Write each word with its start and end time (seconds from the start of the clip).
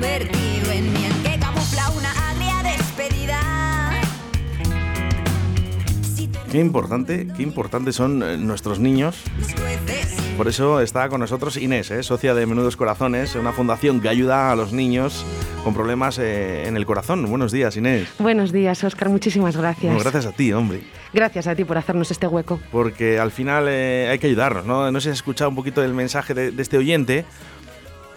convertido 0.00 0.72
en 0.72 0.92
miel 0.94 1.12
que 1.22 1.38
camufla 1.38 1.90
una 1.90 2.10
agria 2.30 2.62
despedida. 2.62 3.38
Qué 6.50 6.58
importante, 6.58 7.28
qué 7.36 7.42
importante 7.42 7.92
son 7.92 8.22
eh, 8.22 8.38
nuestros 8.38 8.78
niños. 8.78 9.22
Por 10.38 10.48
eso 10.48 10.80
está 10.80 11.10
con 11.10 11.20
nosotros 11.20 11.58
Inés, 11.58 11.90
¿eh? 11.90 12.02
socia 12.02 12.34
de 12.34 12.46
Menudos 12.46 12.78
Corazones, 12.78 13.34
una 13.34 13.52
fundación 13.52 14.00
que 14.00 14.08
ayuda 14.08 14.50
a 14.50 14.56
los 14.56 14.72
niños 14.72 15.26
con 15.64 15.74
problemas 15.74 16.18
eh, 16.18 16.66
en 16.66 16.78
el 16.78 16.86
corazón. 16.86 17.26
Buenos 17.28 17.52
días, 17.52 17.76
Inés. 17.76 18.08
Buenos 18.18 18.52
días, 18.52 18.82
Oscar. 18.82 19.10
Muchísimas 19.10 19.54
gracias. 19.54 20.02
gracias 20.02 20.24
a 20.24 20.32
ti, 20.32 20.50
hombre. 20.54 20.80
Gracias 21.12 21.46
a 21.46 21.54
ti 21.54 21.64
por 21.64 21.76
hacernos 21.76 22.10
este 22.10 22.26
hueco. 22.26 22.58
Porque 22.72 23.18
al 23.18 23.32
final 23.32 23.68
hay 23.68 24.18
que 24.18 24.28
ayudarnos, 24.28 24.64
¿no? 24.64 24.90
No 24.90 24.98
sé 24.98 25.04
si 25.04 25.10
has 25.10 25.18
escuchado 25.18 25.50
un 25.50 25.56
poquito 25.56 25.84
el 25.84 25.92
mensaje 25.92 26.32
de, 26.32 26.52
de 26.52 26.62
este 26.62 26.78
oyente 26.78 27.26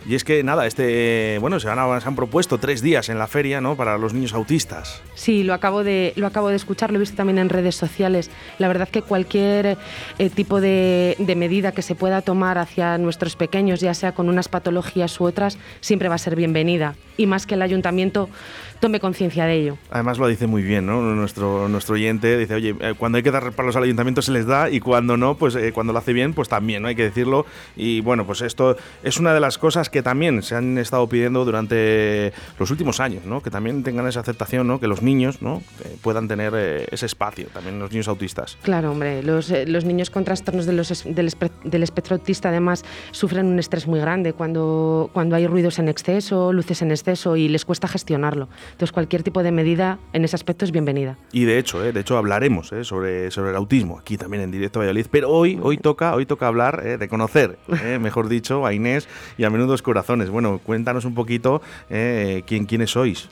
y 0.06 0.16
es 0.16 0.24
que 0.24 0.44
nada, 0.44 0.68
este, 0.68 1.38
bueno, 1.40 1.60
se 1.60 1.70
han, 1.70 2.16
propuesto 2.16 2.58
tres 2.58 2.82
días 2.82 3.10
en 3.10 3.18
la 3.18 3.28
feria, 3.28 3.62
¿no? 3.62 3.76
Para 3.76 3.98
los 3.98 4.14
niños 4.14 4.34
autistas. 4.34 5.02
Sí, 5.16 5.44
lo 5.44 5.54
acabo 5.54 5.84
de, 5.84 6.14
lo 6.16 6.28
acabo 6.28 6.50
de 6.50 6.56
escuchar, 6.56 6.92
lo 6.92 6.98
he 6.98 7.00
visto 7.00 7.16
también 7.16 7.38
en 7.38 7.50
redes 7.50 7.76
sociales. 7.76 8.30
La 8.60 8.68
verdad 8.68 8.90
que 8.90 9.02
cualquier 9.02 9.78
eh, 10.20 10.30
tipo 10.30 10.60
de, 10.60 11.16
medida 11.38 11.72
que 11.72 11.82
se 11.82 11.96
pueda 11.96 12.22
tomar 12.22 12.58
hacia 12.58 12.98
nuestros 12.98 13.36
pequeños, 13.36 13.80
ya 13.80 13.94
sea 13.94 14.14
con 14.14 14.30
unas 14.30 14.50
patologías 14.50 15.20
u 15.20 15.26
otras, 15.26 15.58
siempre 15.82 16.10
va 16.10 16.16
a 16.16 16.20
ser 16.20 16.36
bienvenida. 16.36 16.96
Y 17.18 17.26
más 17.26 17.46
que 17.46 17.56
el 17.56 17.62
ayuntamiento 17.62 18.30
tome 18.84 19.00
conciencia 19.00 19.46
de 19.46 19.54
ello. 19.54 19.78
Además 19.92 20.18
lo 20.18 20.28
dice 20.28 20.46
muy 20.46 20.62
bien, 20.62 20.86
¿no? 20.86 21.02
Nuestro, 21.02 21.70
nuestro 21.70 21.96
oyente 21.96 22.38
dice, 22.38 22.56
oye, 22.56 22.76
eh, 22.82 22.94
cuando 22.98 23.16
hay 23.16 23.24
que 23.24 23.32
dar 23.32 23.54
palos 23.54 23.78
al 23.78 23.84
ayuntamiento 23.84 24.22
se 24.22 24.34
les 24.34 24.46
da 24.46 24.70
y 24.70 24.82
cuando 24.82 25.16
no, 25.16 25.36
pues 25.36 25.56
eh, 25.56 25.72
cuando 25.72 25.94
lo 25.94 26.00
hace 26.00 26.12
bien, 26.12 26.34
pues 26.34 26.50
también, 26.50 26.82
¿no? 26.82 26.90
Hay 26.90 26.96
que 26.96 27.04
decirlo. 27.04 27.46
Y 27.78 28.02
bueno, 28.02 28.26
pues 28.26 28.42
esto 28.42 28.76
es 29.02 29.18
una 29.22 29.34
de 29.34 29.40
las 29.40 29.58
cosas 29.58 29.90
que 29.90 30.04
también 30.04 30.44
se 30.44 30.56
han 30.56 30.78
estado 30.78 31.08
pidiendo 31.08 31.46
durante 31.46 32.34
los 32.60 32.72
últimos 32.72 33.00
años, 33.00 33.24
¿no? 33.24 33.40
Que 33.40 33.50
también 33.50 33.84
tengan 33.84 34.06
esa 34.06 34.20
aceptación, 34.20 34.68
¿no? 34.68 34.82
Que 34.82 34.88
los 34.88 35.02
niños, 35.02 35.42
¿no? 35.42 35.64
puedan 36.02 36.28
tener 36.28 36.52
eh, 36.54 36.86
ese 36.92 37.06
espacio, 37.06 37.48
también 37.54 37.80
los 37.80 37.90
niños 37.90 38.10
autistas. 38.10 38.58
Claro, 38.64 38.92
hombre, 38.92 39.24
los, 39.24 39.50
los 39.66 39.86
niños 39.86 40.10
con 40.10 40.26
trastornos 40.26 40.66
de 40.66 40.74
los, 40.74 41.06
del, 41.06 41.34
del, 41.64 41.84
espectro 41.84 42.18
autista 42.18 42.50
además 42.50 42.84
sufren 43.12 43.46
un 43.46 43.60
estrés 43.60 43.88
muy 43.88 44.02
grande 44.02 44.34
cuando, 44.34 45.10
cuando 45.14 45.38
hay 45.38 45.48
ruidos 45.48 45.80
en 45.80 45.88
exceso, 45.88 46.52
luces 46.52 46.82
en 46.82 46.92
exceso 46.92 47.38
y 47.38 47.48
les 47.48 47.64
cuesta 47.64 47.88
gestionarlo. 47.88 48.50
Entonces 48.74 48.92
cualquier 48.92 49.24
tipo 49.24 49.44
de 49.44 49.52
medida 49.52 50.00
en 50.14 50.26
ese 50.26 50.36
aspecto 50.36 50.66
es 50.66 50.72
bienvenida. 50.72 51.18
Y 51.32 51.46
de 51.46 51.60
hecho, 51.60 51.84
¿eh? 51.86 51.92
de 51.92 52.00
hecho 52.00 52.18
hablaremos 52.18 52.72
¿eh? 52.74 52.84
sobre, 52.84 53.32
sobre 53.32 53.52
el 53.52 53.56
autismo 53.56 54.00
aquí 54.00 54.18
también 54.18 54.44
en 54.44 54.52
directo 54.52 54.80
a 54.80 54.82
Valladolid, 54.82 55.06
pero 55.12 55.30
hoy, 55.30 55.60
hoy 55.62 55.78
toca, 55.78 56.16
hoy 56.16 56.26
toca 56.26 56.48
hablar 56.48 56.82
¿eh? 56.86 56.98
de 56.98 57.08
conocer, 57.08 57.58
mejor 58.02 58.28
dicho, 58.30 58.66
a 58.66 58.74
Inés 58.74 59.08
y 59.38 59.44
a 59.44 59.50
Menudos 59.50 59.82
Corazones. 59.82 60.30
Bueno, 60.30 60.60
cuéntanos 60.64 61.06
un 61.06 61.14
poquito 61.14 61.62
quién, 61.88 62.66
quiénes 62.66 62.92
sois. 62.92 63.30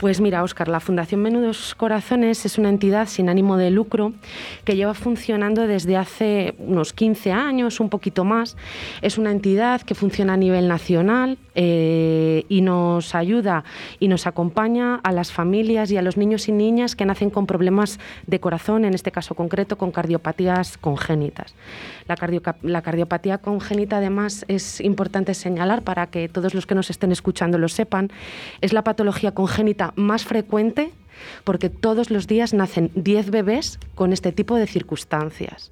Pues 0.00 0.18
mira, 0.18 0.42
Óscar, 0.42 0.68
la 0.68 0.80
Fundación 0.80 1.20
Menudos 1.20 1.74
Corazones 1.74 2.46
es 2.46 2.56
una 2.56 2.70
entidad 2.70 3.06
sin 3.06 3.28
ánimo 3.28 3.58
de 3.58 3.70
lucro 3.70 4.14
que 4.64 4.74
lleva 4.74 4.94
funcionando 4.94 5.66
desde 5.66 5.98
hace 5.98 6.54
unos 6.56 6.94
15 6.94 7.32
años, 7.32 7.80
un 7.80 7.90
poquito 7.90 8.24
más. 8.24 8.56
Es 9.02 9.18
una 9.18 9.30
entidad 9.30 9.82
que 9.82 9.94
funciona 9.94 10.32
a 10.32 10.36
nivel 10.38 10.68
nacional 10.68 11.36
eh, 11.54 12.46
y 12.48 12.62
nos 12.62 13.14
ayuda 13.14 13.64
y 13.98 14.08
nos 14.08 14.26
acompaña 14.26 15.00
a 15.02 15.12
las 15.12 15.32
familias 15.32 15.90
y 15.90 15.98
a 15.98 16.02
los 16.02 16.16
niños 16.16 16.48
y 16.48 16.52
niñas 16.52 16.96
que 16.96 17.04
nacen 17.04 17.28
con 17.28 17.46
problemas 17.46 18.00
de 18.26 18.40
corazón, 18.40 18.86
en 18.86 18.94
este 18.94 19.12
caso 19.12 19.34
concreto 19.34 19.76
con 19.76 19.90
cardiopatías 19.90 20.78
congénitas. 20.78 21.54
La, 22.08 22.16
la 22.62 22.80
cardiopatía 22.80 23.36
congénita, 23.36 23.98
además, 23.98 24.46
es 24.48 24.80
importante 24.80 25.34
señalar 25.34 25.82
para 25.82 26.06
que 26.06 26.30
todos 26.30 26.54
los 26.54 26.66
que 26.66 26.74
nos 26.74 26.88
estén 26.88 27.12
escuchando 27.12 27.58
lo 27.58 27.68
sepan, 27.68 28.10
es 28.62 28.72
la 28.72 28.82
patología 28.82 29.32
congénita 29.40 29.94
más 29.96 30.24
frecuente 30.24 30.92
porque 31.44 31.70
todos 31.70 32.10
los 32.10 32.26
días 32.26 32.52
nacen 32.52 32.90
10 32.94 33.30
bebés 33.30 33.78
con 33.94 34.12
este 34.12 34.32
tipo 34.32 34.56
de 34.56 34.66
circunstancias. 34.66 35.70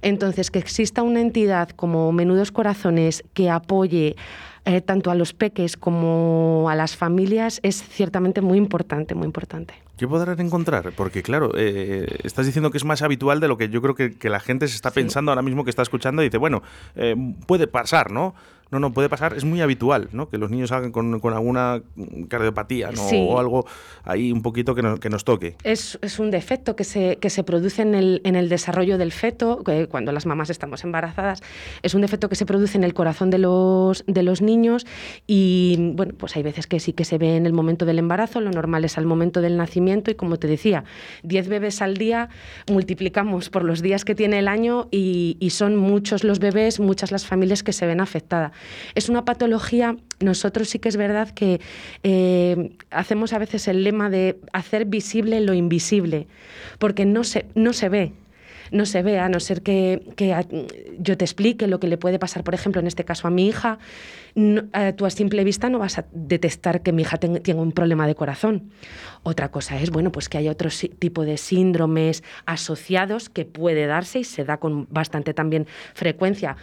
Entonces, 0.00 0.50
que 0.50 0.58
exista 0.58 1.02
una 1.02 1.20
entidad 1.20 1.70
como 1.70 2.12
Menudos 2.12 2.50
Corazones 2.50 3.24
que 3.34 3.50
apoye 3.50 4.16
eh, 4.64 4.80
tanto 4.80 5.10
a 5.10 5.14
los 5.14 5.34
peques 5.34 5.76
como 5.76 6.66
a 6.70 6.74
las 6.74 6.96
familias 6.96 7.60
es 7.62 7.82
ciertamente 7.82 8.40
muy 8.40 8.56
importante, 8.56 9.14
muy 9.14 9.26
importante. 9.26 9.74
¿Qué 9.98 10.08
podrán 10.08 10.40
encontrar? 10.40 10.92
Porque 10.96 11.22
claro, 11.22 11.52
eh, 11.56 12.06
estás 12.24 12.46
diciendo 12.46 12.70
que 12.70 12.78
es 12.78 12.84
más 12.84 13.02
habitual 13.02 13.40
de 13.40 13.48
lo 13.48 13.56
que 13.58 13.68
yo 13.68 13.80
creo 13.80 13.94
que, 13.94 14.16
que 14.16 14.28
la 14.30 14.40
gente 14.40 14.66
se 14.68 14.76
está 14.76 14.90
pensando 14.90 15.30
ahora 15.30 15.42
mismo 15.42 15.64
que 15.64 15.70
está 15.70 15.82
escuchando 15.82 16.22
y 16.22 16.26
dice, 16.26 16.38
bueno, 16.38 16.62
eh, 16.96 17.14
puede 17.46 17.66
pasar, 17.66 18.10
¿no? 18.10 18.34
No, 18.74 18.80
no, 18.80 18.92
puede 18.92 19.08
pasar, 19.08 19.34
es 19.34 19.44
muy 19.44 19.60
habitual, 19.60 20.08
¿no? 20.10 20.28
Que 20.28 20.36
los 20.36 20.50
niños 20.50 20.70
salgan 20.70 20.90
con, 20.90 21.20
con 21.20 21.32
alguna 21.32 21.80
cardiopatía, 22.26 22.90
¿no? 22.90 23.02
O 23.06 23.38
algo 23.38 23.66
ahí 24.02 24.32
un 24.32 24.42
poquito 24.42 24.74
que, 24.74 24.98
que 25.00 25.10
nos 25.10 25.22
toque. 25.22 25.54
Es, 25.62 25.96
es, 26.02 26.18
un 26.18 26.32
defecto 26.32 26.74
que 26.74 26.82
se, 26.82 27.18
que 27.18 27.30
se 27.30 27.44
produce 27.44 27.82
en 27.82 27.94
el, 27.94 28.20
en 28.24 28.34
el 28.34 28.48
desarrollo 28.48 28.98
del 28.98 29.12
feto, 29.12 29.62
cuando 29.88 30.10
las 30.10 30.26
mamás 30.26 30.50
estamos 30.50 30.82
embarazadas, 30.82 31.40
es 31.82 31.94
un 31.94 32.00
defecto 32.00 32.28
que 32.28 32.34
se 32.34 32.46
produce 32.46 32.76
en 32.76 32.82
el 32.82 32.94
corazón 32.94 33.30
de 33.30 33.38
los, 33.38 34.02
de 34.08 34.24
los 34.24 34.42
niños 34.42 34.88
y, 35.24 35.92
bueno, 35.94 36.14
pues 36.18 36.34
hay 36.34 36.42
veces 36.42 36.66
que 36.66 36.80
sí 36.80 36.92
que 36.92 37.04
se 37.04 37.16
ve 37.16 37.36
en 37.36 37.46
el 37.46 37.52
momento 37.52 37.84
del 37.84 38.00
embarazo, 38.00 38.40
lo 38.40 38.50
normal 38.50 38.84
es 38.84 38.98
al 38.98 39.06
momento 39.06 39.40
del 39.40 39.56
nacimiento 39.56 40.10
y, 40.10 40.16
como 40.16 40.36
te 40.36 40.48
decía, 40.48 40.82
10 41.22 41.46
bebés 41.46 41.80
al 41.80 41.96
día 41.96 42.28
multiplicamos 42.68 43.50
por 43.50 43.62
los 43.62 43.82
días 43.82 44.04
que 44.04 44.16
tiene 44.16 44.40
el 44.40 44.48
año 44.48 44.88
y, 44.90 45.36
y 45.38 45.50
son 45.50 45.76
muchos 45.76 46.24
los 46.24 46.40
bebés, 46.40 46.80
muchas 46.80 47.12
las 47.12 47.24
familias 47.24 47.62
que 47.62 47.72
se 47.72 47.86
ven 47.86 48.00
afectadas. 48.00 48.50
Es 48.94 49.08
una 49.08 49.24
patología, 49.24 49.96
nosotros 50.20 50.68
sí 50.68 50.78
que 50.78 50.88
es 50.88 50.96
verdad 50.96 51.30
que 51.30 51.60
eh, 52.02 52.76
hacemos 52.90 53.32
a 53.32 53.38
veces 53.38 53.68
el 53.68 53.84
lema 53.84 54.10
de 54.10 54.38
hacer 54.52 54.84
visible 54.86 55.40
lo 55.40 55.54
invisible, 55.54 56.26
porque 56.78 57.04
no 57.04 57.24
se, 57.24 57.46
no 57.54 57.72
se 57.72 57.88
ve 57.88 58.12
no 58.70 58.86
se 58.86 59.02
ve, 59.02 59.18
a 59.18 59.28
no 59.28 59.40
ser 59.40 59.62
que, 59.62 60.02
que, 60.16 60.34
yo 60.98 61.16
te 61.16 61.24
explique 61.24 61.66
lo 61.66 61.80
que 61.80 61.86
le 61.86 61.96
puede 61.96 62.18
pasar, 62.18 62.44
por 62.44 62.54
ejemplo, 62.54 62.80
en 62.80 62.86
este 62.86 63.04
caso 63.04 63.28
a 63.28 63.30
mi 63.30 63.46
hija, 63.46 63.78
a 64.72 64.92
tú 64.92 65.06
a 65.06 65.10
simple 65.10 65.44
vista 65.44 65.70
no 65.70 65.78
vas 65.78 65.98
a 65.98 66.06
detectar 66.12 66.82
que 66.82 66.92
mi 66.92 67.02
hija 67.02 67.18
tenga, 67.18 67.40
tenga 67.40 67.62
un 67.62 67.72
problema 67.72 68.06
de 68.06 68.14
corazón. 68.14 68.72
Otra 69.22 69.50
cosa 69.50 69.80
es, 69.80 69.90
bueno, 69.90 70.10
pues 70.10 70.28
que 70.28 70.38
hay 70.38 70.48
otro 70.48 70.70
tipo 70.98 71.24
de 71.24 71.36
síndromes 71.36 72.24
asociados 72.46 73.28
que 73.28 73.44
puede 73.44 73.86
darse 73.86 74.20
y 74.20 74.24
se 74.24 74.44
da 74.44 74.58
con 74.58 74.88
bastante 74.90 75.34
también 75.34 75.66
frecuencia. 75.94 76.56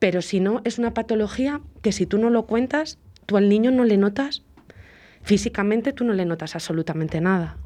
Pero 0.00 0.22
si 0.22 0.40
no, 0.40 0.62
es 0.64 0.78
una 0.78 0.94
patología 0.94 1.60
que 1.82 1.92
si 1.92 2.06
tú 2.06 2.18
no 2.18 2.30
lo 2.30 2.46
cuentas, 2.46 2.98
tú 3.26 3.36
al 3.36 3.48
niño 3.48 3.70
no 3.70 3.84
le 3.84 3.98
notas, 3.98 4.42
físicamente 5.22 5.92
tú 5.92 6.04
no 6.04 6.14
le 6.14 6.24
notas 6.24 6.56
absolutamente 6.56 7.20
nada. 7.20 7.58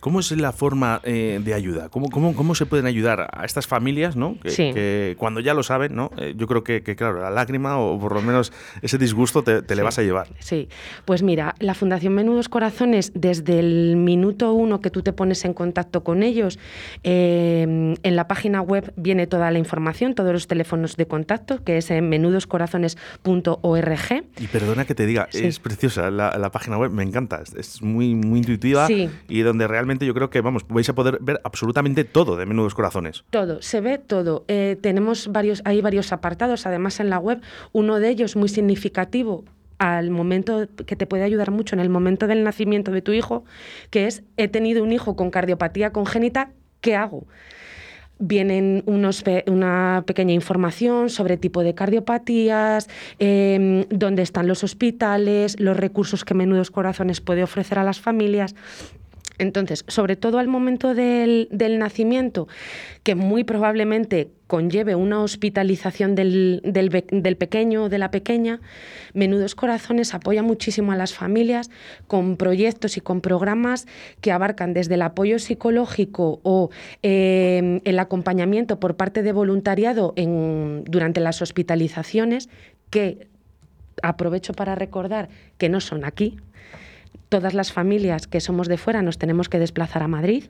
¿Cómo 0.00 0.20
es 0.20 0.30
la 0.32 0.52
forma 0.52 1.00
eh, 1.04 1.40
de 1.42 1.54
ayuda? 1.54 1.88
¿Cómo, 1.88 2.08
cómo, 2.10 2.34
cómo 2.34 2.54
se 2.54 2.66
pueden 2.66 2.86
ayudar 2.86 3.28
a 3.32 3.44
estas 3.44 3.66
familias, 3.66 4.16
¿no? 4.16 4.36
que, 4.42 4.50
Sí. 4.50 4.70
que 4.72 5.14
cuando 5.18 5.40
ya 5.40 5.54
lo 5.54 5.62
saben, 5.62 5.94
¿no? 5.94 6.10
Eh, 6.16 6.34
yo 6.36 6.46
creo 6.46 6.64
que, 6.64 6.82
que, 6.82 6.96
claro, 6.96 7.20
la 7.20 7.30
lágrima 7.30 7.78
o 7.78 7.98
por 7.98 8.14
lo 8.14 8.22
menos 8.22 8.52
ese 8.82 8.98
disgusto 8.98 9.42
te, 9.42 9.62
te 9.62 9.74
le 9.76 9.82
vas 9.82 9.98
a 9.98 10.02
llevar. 10.02 10.28
Sí, 10.38 10.68
pues 11.04 11.22
mira, 11.22 11.54
la 11.58 11.74
Fundación 11.74 12.14
Menudos 12.14 12.48
Corazones, 12.48 13.12
desde 13.14 13.58
el 13.58 13.96
minuto 13.96 14.52
uno 14.52 14.80
que 14.80 14.90
tú 14.90 15.02
te 15.02 15.12
pones 15.12 15.44
en 15.44 15.54
contacto 15.54 16.02
con 16.04 16.22
ellos, 16.22 16.58
eh, 17.02 17.94
en 18.02 18.16
la 18.16 18.28
página 18.28 18.62
web 18.62 18.92
viene 18.96 19.26
toda 19.26 19.50
la 19.50 19.58
información, 19.58 20.14
todos 20.14 20.32
los 20.32 20.46
teléfonos 20.46 20.96
de 20.96 21.06
contacto, 21.06 21.62
que 21.64 21.78
es 21.78 21.90
en 21.90 22.08
menudoscorazones.org. 22.08 24.24
Y 24.38 24.46
perdona 24.46 24.84
que 24.84 24.94
te 24.94 25.06
diga, 25.06 25.28
Sí. 25.30 25.44
es 25.46 25.58
preciosa 25.58 26.10
la, 26.10 26.36
la 26.38 26.50
página 26.50 26.78
web, 26.78 26.90
me 26.90 27.02
encanta, 27.02 27.40
es, 27.42 27.54
es 27.54 27.82
muy, 27.82 28.14
muy 28.14 28.40
intuitiva 28.40 28.86
y 29.28 29.42
donde 29.50 29.66
realmente 29.66 30.06
yo 30.06 30.14
creo 30.14 30.30
que, 30.30 30.40
vamos, 30.40 30.64
vais 30.68 30.88
a 30.88 30.94
poder 30.94 31.18
ver 31.20 31.40
absolutamente 31.42 32.04
todo 32.04 32.36
de 32.36 32.46
Menudos 32.46 32.74
Corazones. 32.74 33.24
Todo, 33.30 33.60
se 33.62 33.80
ve 33.80 33.98
todo. 33.98 34.44
Eh, 34.46 34.76
tenemos 34.80 35.28
varios, 35.28 35.60
hay 35.64 35.80
varios 35.80 36.12
apartados, 36.12 36.66
además 36.66 37.00
en 37.00 37.10
la 37.10 37.18
web, 37.18 37.40
uno 37.72 37.98
de 37.98 38.08
ellos 38.08 38.36
muy 38.36 38.48
significativo 38.48 39.44
al 39.80 40.10
momento 40.10 40.68
que 40.86 40.94
te 40.94 41.06
puede 41.06 41.24
ayudar 41.24 41.50
mucho 41.50 41.74
en 41.74 41.80
el 41.80 41.88
momento 41.88 42.26
del 42.26 42.44
nacimiento 42.44 42.92
de 42.92 43.00
tu 43.00 43.12
hijo, 43.12 43.44
que 43.88 44.06
es 44.06 44.22
he 44.36 44.46
tenido 44.46 44.84
un 44.84 44.92
hijo 44.92 45.16
con 45.16 45.30
cardiopatía 45.30 45.90
congénita, 45.90 46.50
¿qué 46.82 46.96
hago? 46.96 47.26
Vienen 48.18 48.82
unos 48.84 49.24
una 49.46 50.04
pequeña 50.06 50.34
información 50.34 51.08
sobre 51.08 51.38
tipo 51.38 51.62
de 51.62 51.74
cardiopatías, 51.74 52.90
eh, 53.18 53.86
dónde 53.88 54.20
están 54.20 54.46
los 54.46 54.62
hospitales, 54.62 55.58
los 55.58 55.78
recursos 55.78 56.26
que 56.26 56.34
Menudos 56.34 56.70
Corazones 56.70 57.22
puede 57.22 57.42
ofrecer 57.42 57.78
a 57.78 57.84
las 57.84 58.00
familias. 58.00 58.54
Entonces, 59.40 59.84
sobre 59.88 60.16
todo 60.16 60.38
al 60.38 60.48
momento 60.48 60.94
del, 60.94 61.48
del 61.50 61.78
nacimiento, 61.78 62.46
que 63.02 63.14
muy 63.14 63.42
probablemente 63.42 64.28
conlleve 64.46 64.94
una 64.96 65.22
hospitalización 65.22 66.14
del, 66.14 66.60
del 66.62 67.36
pequeño 67.36 67.84
o 67.84 67.88
de 67.88 67.98
la 67.98 68.10
pequeña, 68.10 68.60
Menudos 69.14 69.54
Corazones 69.54 70.12
apoya 70.12 70.42
muchísimo 70.42 70.92
a 70.92 70.96
las 70.96 71.14
familias 71.14 71.70
con 72.06 72.36
proyectos 72.36 72.98
y 72.98 73.00
con 73.00 73.22
programas 73.22 73.86
que 74.20 74.30
abarcan 74.30 74.74
desde 74.74 74.94
el 74.94 75.02
apoyo 75.02 75.38
psicológico 75.38 76.40
o 76.42 76.68
eh, 77.02 77.80
el 77.84 77.98
acompañamiento 77.98 78.78
por 78.78 78.96
parte 78.96 79.22
de 79.22 79.32
voluntariado 79.32 80.12
en- 80.16 80.84
durante 80.84 81.20
las 81.20 81.40
hospitalizaciones, 81.40 82.50
que 82.90 83.26
aprovecho 84.02 84.52
para 84.52 84.74
recordar 84.74 85.28
que 85.56 85.68
no 85.70 85.80
son 85.80 86.04
aquí. 86.04 86.36
Todas 87.28 87.54
las 87.54 87.72
familias 87.72 88.26
que 88.26 88.40
somos 88.40 88.68
de 88.68 88.78
fuera 88.78 89.02
nos 89.02 89.18
tenemos 89.18 89.48
que 89.48 89.58
desplazar 89.58 90.02
a 90.02 90.08
Madrid 90.08 90.44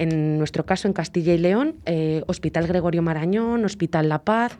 en 0.00 0.38
nuestro 0.38 0.64
caso, 0.64 0.88
en 0.88 0.94
Castilla 0.94 1.34
y 1.34 1.38
León, 1.38 1.76
eh, 1.84 2.22
Hospital 2.26 2.66
Gregorio 2.66 3.02
Marañón, 3.02 3.66
Hospital 3.66 4.08
La 4.08 4.22
Paz, 4.22 4.56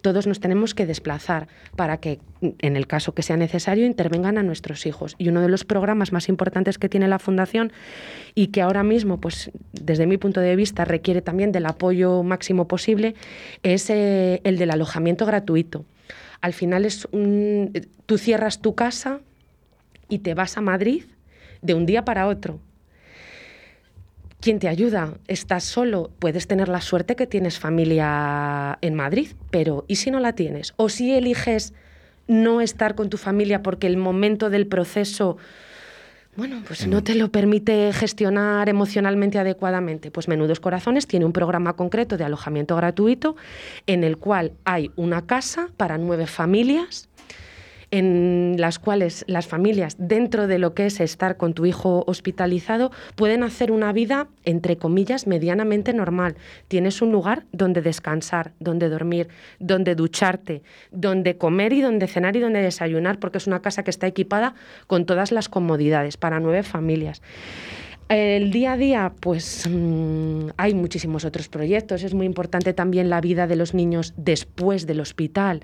todos 0.00 0.26
nos 0.26 0.40
tenemos 0.40 0.74
que 0.74 0.86
desplazar 0.86 1.46
para 1.76 1.98
que, 1.98 2.20
en 2.40 2.74
el 2.74 2.86
caso 2.86 3.12
que 3.12 3.22
sea 3.22 3.36
necesario, 3.36 3.84
intervengan 3.84 4.38
a 4.38 4.42
nuestros 4.42 4.86
hijos. 4.86 5.14
Y 5.18 5.28
uno 5.28 5.42
de 5.42 5.50
los 5.50 5.64
programas 5.64 6.10
más 6.10 6.30
importantes 6.30 6.78
que 6.78 6.88
tiene 6.88 7.06
la 7.06 7.18
Fundación 7.18 7.70
y 8.34 8.46
que 8.46 8.62
ahora 8.62 8.82
mismo, 8.82 9.20
pues 9.20 9.50
desde 9.72 10.06
mi 10.06 10.16
punto 10.16 10.40
de 10.40 10.56
vista, 10.56 10.86
requiere 10.86 11.20
también 11.20 11.52
del 11.52 11.66
apoyo 11.66 12.22
máximo 12.22 12.66
posible, 12.66 13.14
es 13.62 13.90
eh, 13.90 14.40
el 14.44 14.56
del 14.56 14.70
alojamiento 14.70 15.26
gratuito. 15.26 15.84
Al 16.40 16.54
final 16.54 16.86
es 16.86 17.06
tú 18.06 18.16
cierras 18.16 18.62
tu 18.62 18.74
casa 18.74 19.20
y 20.08 20.20
te 20.20 20.34
vas 20.34 20.56
a 20.56 20.60
Madrid 20.60 21.04
de 21.62 21.74
un 21.74 21.86
día 21.86 22.04
para 22.04 22.26
otro 22.26 22.60
¿Quién 24.40 24.60
te 24.60 24.68
ayuda? 24.68 25.14
¿Estás 25.26 25.64
solo? 25.64 26.10
Puedes 26.20 26.46
tener 26.46 26.68
la 26.68 26.80
suerte 26.80 27.16
que 27.16 27.26
tienes 27.26 27.58
familia 27.58 28.78
en 28.82 28.94
Madrid, 28.94 29.32
pero 29.50 29.84
¿y 29.88 29.96
si 29.96 30.12
no 30.12 30.20
la 30.20 30.34
tienes? 30.34 30.74
¿O 30.76 30.88
si 30.88 31.12
eliges 31.12 31.74
no 32.28 32.60
estar 32.60 32.94
con 32.94 33.10
tu 33.10 33.16
familia 33.16 33.64
porque 33.64 33.88
el 33.88 33.96
momento 33.96 34.48
del 34.48 34.68
proceso, 34.68 35.38
bueno, 36.36 36.62
pues 36.68 36.86
no 36.86 37.02
te 37.02 37.16
lo 37.16 37.32
permite 37.32 37.92
gestionar 37.92 38.68
emocionalmente 38.68 39.40
adecuadamente? 39.40 40.12
Pues 40.12 40.28
Menudos 40.28 40.60
Corazones 40.60 41.08
tiene 41.08 41.26
un 41.26 41.32
programa 41.32 41.72
concreto 41.72 42.16
de 42.16 42.22
alojamiento 42.22 42.76
gratuito 42.76 43.34
en 43.88 44.04
el 44.04 44.18
cual 44.18 44.52
hay 44.64 44.92
una 44.94 45.26
casa 45.26 45.68
para 45.76 45.98
nueve 45.98 46.28
familias 46.28 47.07
en 47.90 48.56
las 48.58 48.78
cuales 48.78 49.24
las 49.28 49.46
familias, 49.46 49.96
dentro 49.98 50.46
de 50.46 50.58
lo 50.58 50.74
que 50.74 50.86
es 50.86 51.00
estar 51.00 51.36
con 51.36 51.54
tu 51.54 51.66
hijo 51.66 52.04
hospitalizado, 52.06 52.90
pueden 53.14 53.42
hacer 53.42 53.72
una 53.72 53.92
vida, 53.92 54.28
entre 54.44 54.76
comillas, 54.76 55.26
medianamente 55.26 55.92
normal. 55.92 56.36
Tienes 56.68 57.00
un 57.00 57.12
lugar 57.12 57.44
donde 57.52 57.80
descansar, 57.80 58.52
donde 58.60 58.88
dormir, 58.88 59.28
donde 59.58 59.94
ducharte, 59.94 60.62
donde 60.90 61.38
comer 61.38 61.72
y 61.72 61.80
donde 61.80 62.06
cenar 62.06 62.36
y 62.36 62.40
donde 62.40 62.60
desayunar, 62.60 63.18
porque 63.18 63.38
es 63.38 63.46
una 63.46 63.62
casa 63.62 63.82
que 63.82 63.90
está 63.90 64.06
equipada 64.06 64.54
con 64.86 65.06
todas 65.06 65.32
las 65.32 65.48
comodidades 65.48 66.16
para 66.16 66.40
nueve 66.40 66.62
familias. 66.62 67.22
El 68.08 68.50
día 68.50 68.72
a 68.72 68.76
día, 68.76 69.12
pues 69.20 69.68
mm, 69.68 70.48
hay 70.56 70.74
muchísimos 70.74 71.24
otros 71.24 71.48
proyectos. 71.48 72.02
Es 72.02 72.14
muy 72.14 72.26
importante 72.26 72.72
también 72.72 73.10
la 73.10 73.20
vida 73.20 73.46
de 73.46 73.56
los 73.56 73.74
niños 73.74 74.14
después 74.16 74.86
del 74.86 75.00
hospital 75.00 75.60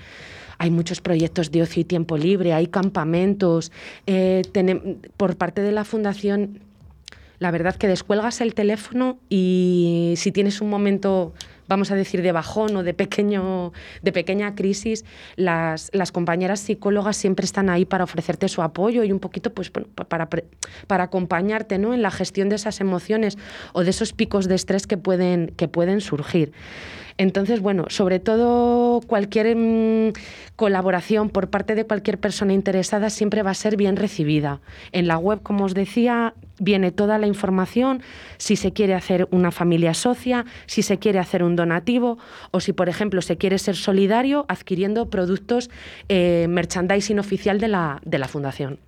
hay 0.59 0.71
muchos 0.71 1.01
proyectos 1.01 1.51
de 1.51 1.63
ocio 1.63 1.81
y 1.83 1.85
tiempo 1.85 2.17
libre, 2.17 2.53
hay 2.53 2.67
campamentos. 2.67 3.73
Eh, 4.07 4.43
por 5.17 5.37
parte 5.37 5.63
de 5.63 5.73
la 5.73 5.85
Fundación, 5.85 6.61
la 7.39 7.51
verdad 7.51 7.77
que 7.77 7.89
descuelgas 7.89 8.41
el 8.41 8.55
teléfono 8.55 9.19
y 9.29 10.15
si 10.17 10.33
tienes 10.33 10.61
un 10.61 10.71
momento 10.71 11.35
vamos 11.69 11.91
a 11.91 11.95
decir, 11.95 12.23
de 12.23 12.33
bajón 12.33 12.77
o 12.77 12.83
de, 12.83 12.95
pequeño, 12.95 13.73
de 14.03 14.13
pequeña 14.13 14.55
crisis, 14.55 15.05
las, 15.37 15.91
las 15.93 16.13
compañeras 16.13 16.61
psicólogas 16.61 17.17
siempre 17.17 17.45
están 17.45 17.71
ahí 17.71 17.85
para 17.85 18.05
ofrecerte 18.05 18.49
su 18.49 18.63
apoyo 18.63 19.05
y 19.05 19.13
un 19.13 19.21
poquito 19.21 19.53
pues, 19.53 19.71
para, 19.71 20.29
para 20.87 21.05
acompañarte 21.05 21.79
¿no? 21.79 21.95
en 21.95 22.03
la 22.03 22.11
gestión 22.11 22.49
de 22.49 22.57
esas 22.57 22.81
emociones 22.81 23.39
o 23.73 23.85
de 23.85 23.91
esos 23.91 24.13
picos 24.13 24.49
de 24.49 24.55
estrés 24.55 24.87
que 24.87 24.97
pueden, 24.97 25.53
que 25.57 25.69
pueden 25.69 26.01
surgir. 26.01 26.53
Entonces, 27.17 27.61
bueno, 27.61 27.85
sobre 27.89 28.19
todo 28.19 29.01
cualquier 29.07 29.57
mm, 29.57 30.13
colaboración 30.57 31.31
por 31.31 31.49
parte 31.49 31.77
de 31.77 31.85
cualquier 31.85 32.19
persona 32.19 32.53
interesada 32.53 33.09
siempre 33.09 33.43
va 33.43 33.53
a 33.53 33.55
ser 33.55 33.77
bien 33.77 33.97
recibida. 33.97 34.61
En 34.91 35.07
la 35.07 35.17
web, 35.19 35.41
como 35.43 35.65
os 35.65 35.75
decía, 35.75 36.35
viene 36.59 36.91
toda 36.91 37.19
la 37.19 37.29
información, 37.29 38.03
si 38.39 38.57
se 38.57 38.73
quiere 38.73 38.95
hacer 38.95 39.29
una 39.31 39.53
familia 39.53 39.95
socia, 39.95 40.45
si 40.67 40.83
se 40.83 40.99
quiere 40.99 41.21
hacer 41.21 41.45
un 41.45 41.55
donativo 41.55 42.19
o 42.51 42.59
si, 42.61 42.73
por 42.73 42.89
ejemplo, 42.89 43.23
se 43.23 43.37
quiere 43.37 43.59
ser 43.59 43.77
solidario 43.77 44.45
adquiriendo 44.49 45.09
productos 45.09 45.71
eh, 46.09 46.47
merchandising 46.49 47.21
oficial 47.21 47.61
de 47.61 47.69
la, 47.69 48.01
de 48.05 48.19
la 48.19 48.27
Fundación. 48.27 48.81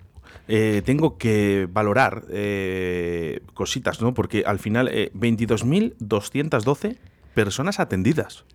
Eh, 0.49 0.81
tengo 0.85 1.17
que 1.17 1.67
valorar 1.71 2.23
eh, 2.29 3.39
cositas, 3.53 4.01
¿no? 4.01 4.13
Porque 4.13 4.43
al 4.45 4.59
final, 4.59 4.89
22.212 4.89 6.97
personas 7.37 7.79
atendidas. 7.79 8.45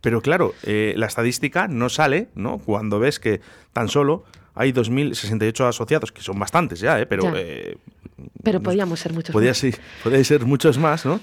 Pero 0.00 0.22
claro, 0.22 0.54
eh, 0.62 0.94
la 0.96 1.06
estadística 1.06 1.66
no 1.66 1.88
sale, 1.88 2.28
¿no? 2.36 2.58
Cuando 2.58 3.00
ves 3.00 3.18
que 3.18 3.40
tan 3.72 3.88
solo 3.88 4.22
hay 4.54 4.70
2.068 4.70 5.68
asociados, 5.68 6.12
que 6.12 6.22
son 6.22 6.38
bastantes 6.38 6.78
ya, 6.78 7.00
¿eh? 7.00 7.06
Pero, 7.06 7.32
eh, 7.34 7.76
pero 8.44 8.62
podíamos 8.62 9.00
ser 9.00 9.12
muchos 9.12 9.32
podía, 9.32 9.50
más. 9.50 9.58
Sí, 9.58 9.72
ser 10.22 10.44
muchos 10.44 10.78
más, 10.78 11.04
¿no? 11.04 11.18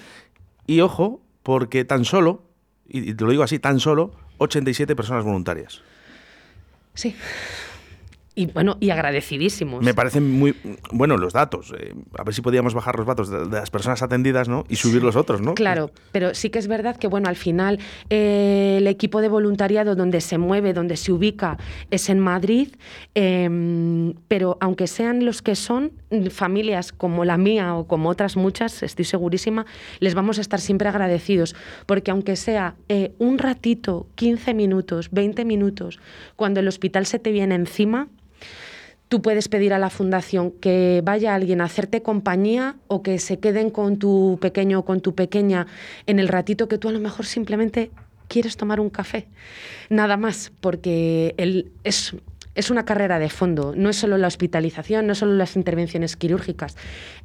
Y 0.67 0.81
ojo, 0.81 1.21
porque 1.41 1.85
tan 1.85 2.03
solo, 2.03 2.43
y 2.85 3.13
te 3.13 3.23
lo 3.23 3.31
digo 3.31 3.43
así, 3.43 3.59
tan 3.59 3.79
solo 3.79 4.11
87 4.39 4.93
personas 4.93 5.23
voluntarias. 5.23 5.81
Sí 6.95 7.15
y 8.35 8.47
bueno, 8.47 8.77
y 8.79 8.89
agradecidísimos. 8.89 9.83
Me 9.83 9.93
parecen 9.93 10.29
muy 10.29 10.55
bueno 10.91 11.17
los 11.17 11.33
datos. 11.33 11.73
Eh, 11.77 11.93
a 12.17 12.23
ver 12.23 12.33
si 12.33 12.41
podíamos 12.41 12.73
bajar 12.73 12.97
los 12.97 13.05
datos 13.05 13.29
de, 13.29 13.45
las 13.45 13.69
personas 13.69 14.01
atendidas, 14.01 14.49
¿no? 14.49 14.63
Y 14.69 14.77
subir 14.77 15.03
los 15.03 15.15
otros, 15.15 15.39
¿no? 15.41 15.53
Claro, 15.53 15.91
pero 16.11 16.33
sí 16.33 16.49
que 16.49 16.57
es 16.57 16.67
verdad 16.67 16.97
que 16.97 17.07
bueno, 17.07 17.29
al 17.29 17.35
final 17.35 17.79
eh, 18.09 18.77
el 18.79 18.87
equipo 18.87 19.21
de 19.21 19.29
voluntariado 19.29 19.95
donde 19.95 20.19
se 20.19 20.39
mueve, 20.39 20.73
donde 20.73 20.97
se 20.97 21.11
ubica, 21.11 21.57
es 21.91 22.09
en 22.09 22.19
Madrid. 22.19 22.69
Em, 23.13 24.15
pero 24.27 24.57
aunque 24.61 24.87
sean 24.87 25.25
los 25.25 25.43
que 25.43 25.55
son 25.55 25.91
familias 26.31 26.91
como 26.91 27.25
la 27.25 27.37
mía 27.37 27.75
o 27.75 27.85
como 27.87 28.09
otras 28.09 28.35
muchas, 28.35 28.81
estoy 28.81 29.05
segurísima, 29.05 29.67
les 29.99 30.15
vamos 30.15 30.39
a 30.39 30.41
estar 30.41 30.59
siempre 30.59 30.89
agradecidos, 30.89 31.55
porque 31.85 32.09
aunque 32.09 32.35
sea 32.35 32.75
eh, 32.89 33.13
un 33.19 33.37
ratito, 33.37 34.07
15 34.15 34.53
minutos, 34.55 35.09
20 35.11 35.45
minutos, 35.45 35.99
cuando 36.35 36.59
el 36.59 36.67
hospital 36.67 37.05
se 37.05 37.19
te 37.19 37.31
viene 37.31 37.55
encima 37.55 38.07
Tú 39.13 39.21
puedes 39.21 39.47
pedir 39.47 39.73
a 39.73 39.77
la 39.77 39.91
fundación 39.91 40.49
que 40.49 41.03
vaya 41.05 41.35
alguien 41.35 41.61
a 41.61 41.65
hacerte 41.65 42.01
compañía 42.01 42.77
o 42.87 43.03
que 43.03 43.19
se 43.19 43.37
queden 43.37 43.69
con 43.69 43.99
tu 43.99 44.39
pequeño 44.41 44.79
o 44.79 44.85
con 44.85 45.01
tu 45.01 45.13
pequeña 45.13 45.67
en 46.07 46.17
el 46.17 46.27
ratito 46.27 46.67
que 46.67 46.79
tú 46.79 46.89
a 46.89 46.91
lo 46.91 46.99
mejor 46.99 47.27
simplemente 47.27 47.91
quieres 48.27 48.57
tomar 48.57 48.79
un 48.79 48.89
café. 48.89 49.27
Nada 49.91 50.17
más, 50.17 50.51
porque 50.61 51.35
es, 51.83 52.15
es 52.55 52.71
una 52.71 52.85
carrera 52.85 53.19
de 53.19 53.29
fondo, 53.29 53.75
no 53.77 53.91
es 53.91 53.97
solo 53.97 54.17
la 54.17 54.25
hospitalización, 54.25 55.05
no 55.05 55.11
es 55.11 55.19
solo 55.19 55.33
las 55.33 55.55
intervenciones 55.55 56.15
quirúrgicas, 56.15 56.75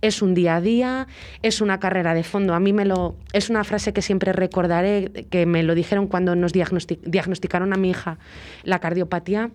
es 0.02 0.20
un 0.20 0.34
día 0.34 0.56
a 0.56 0.60
día, 0.60 1.06
es 1.40 1.62
una 1.62 1.80
carrera 1.80 2.12
de 2.12 2.22
fondo. 2.22 2.52
A 2.52 2.60
mí 2.60 2.74
me 2.74 2.84
lo 2.84 3.16
es 3.32 3.48
una 3.48 3.64
frase 3.64 3.94
que 3.94 4.02
siempre 4.02 4.34
recordaré 4.34 5.26
que 5.30 5.46
me 5.46 5.62
lo 5.62 5.74
dijeron 5.74 6.06
cuando 6.06 6.36
nos 6.36 6.52
diagnosticaron 6.52 7.72
a 7.72 7.78
mi 7.78 7.88
hija 7.88 8.18
la 8.62 8.78
cardiopatía 8.78 9.52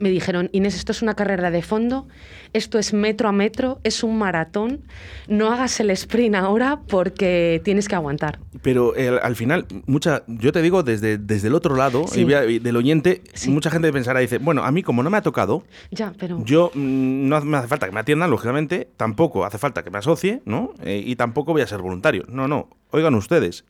me 0.00 0.10
dijeron, 0.10 0.50
Inés, 0.52 0.74
esto 0.74 0.92
es 0.92 1.02
una 1.02 1.14
carrera 1.14 1.50
de 1.50 1.62
fondo, 1.62 2.06
esto 2.52 2.78
es 2.78 2.92
metro 2.92 3.28
a 3.28 3.32
metro, 3.32 3.80
es 3.84 4.02
un 4.02 4.18
maratón, 4.18 4.82
no 5.28 5.50
hagas 5.52 5.78
el 5.80 5.90
sprint 5.90 6.34
ahora 6.34 6.80
porque 6.88 7.60
tienes 7.64 7.88
que 7.88 7.94
aguantar. 7.94 8.38
Pero 8.62 8.96
eh, 8.96 9.18
al 9.22 9.36
final, 9.36 9.66
mucha, 9.86 10.24
yo 10.26 10.52
te 10.52 10.62
digo 10.62 10.82
desde, 10.82 11.18
desde 11.18 11.48
el 11.48 11.54
otro 11.54 11.76
lado, 11.76 12.04
del 12.04 12.76
oyente, 12.76 13.22
mucha 13.48 13.70
gente 13.70 13.92
pensará, 13.92 14.20
dice, 14.20 14.38
bueno, 14.38 14.64
a 14.64 14.70
mí 14.70 14.82
como 14.82 15.02
no 15.02 15.10
me 15.10 15.16
ha 15.16 15.22
tocado, 15.22 15.64
ya, 15.90 16.12
pero... 16.18 16.42
yo 16.44 16.70
mm, 16.74 17.28
no 17.28 17.40
me 17.42 17.56
hace 17.58 17.68
falta 17.68 17.86
que 17.86 17.92
me 17.92 18.00
atiendan, 18.00 18.30
lógicamente, 18.30 18.88
tampoco 18.96 19.44
hace 19.44 19.58
falta 19.58 19.82
que 19.82 19.90
me 19.90 19.98
asocie, 19.98 20.42
¿no? 20.44 20.72
Eh, 20.82 21.02
y 21.04 21.16
tampoco 21.16 21.52
voy 21.52 21.62
a 21.62 21.66
ser 21.66 21.80
voluntario. 21.80 22.24
No, 22.28 22.48
no, 22.48 22.68
oigan 22.90 23.14
ustedes, 23.14 23.64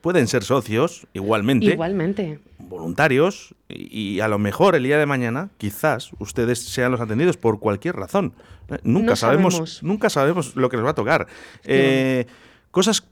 pueden 0.00 0.28
ser 0.28 0.44
socios 0.44 1.06
igualmente. 1.12 1.66
Igualmente. 1.66 2.40
Voluntarios 2.58 3.54
y, 3.68 4.20
a 4.20 4.28
lo 4.28 4.38
mejor 4.38 4.74
el 4.74 4.84
día 4.84 4.98
de 4.98 5.06
mañana 5.06 5.50
quizás 5.58 6.10
ustedes 6.18 6.60
sean 6.60 6.92
los 6.92 7.00
atendidos 7.00 7.36
por 7.36 7.58
cualquier 7.58 7.96
razón. 7.96 8.34
Eh, 8.68 8.78
nunca 8.84 9.16
sabemos, 9.16 9.82
nunca 9.82 10.10
sabemos 10.10 10.56
lo 10.56 10.68
que 10.68 10.76
nos 10.76 10.86
va 10.86 10.90
a 10.90 10.94
tocar. 10.94 11.26
Eh, 11.64 12.26
cosas 12.70 13.04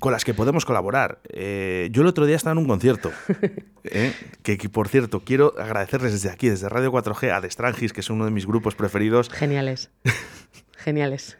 con 0.00 0.12
las 0.12 0.24
que 0.24 0.34
podemos 0.34 0.66
colaborar. 0.66 1.20
Eh, 1.30 1.88
yo 1.90 2.02
el 2.02 2.08
otro 2.08 2.26
día 2.26 2.36
estaba 2.36 2.52
en 2.52 2.58
un 2.58 2.66
concierto, 2.66 3.10
que, 4.42 4.58
que, 4.58 4.68
por 4.68 4.88
cierto 4.88 5.20
quiero 5.20 5.54
agradecerles 5.58 6.12
desde 6.12 6.30
aquí, 6.30 6.48
desde 6.48 6.68
Radio 6.68 6.92
4G, 6.92 7.32
a 7.32 7.40
The 7.40 7.50
Strangis, 7.50 7.92
que 7.92 8.00
es 8.00 8.10
uno 8.10 8.26
de 8.26 8.30
mis 8.30 8.46
grupos 8.46 8.74
preferidos. 8.74 9.30
Geniales. 9.30 9.90
Geniales. 10.76 11.38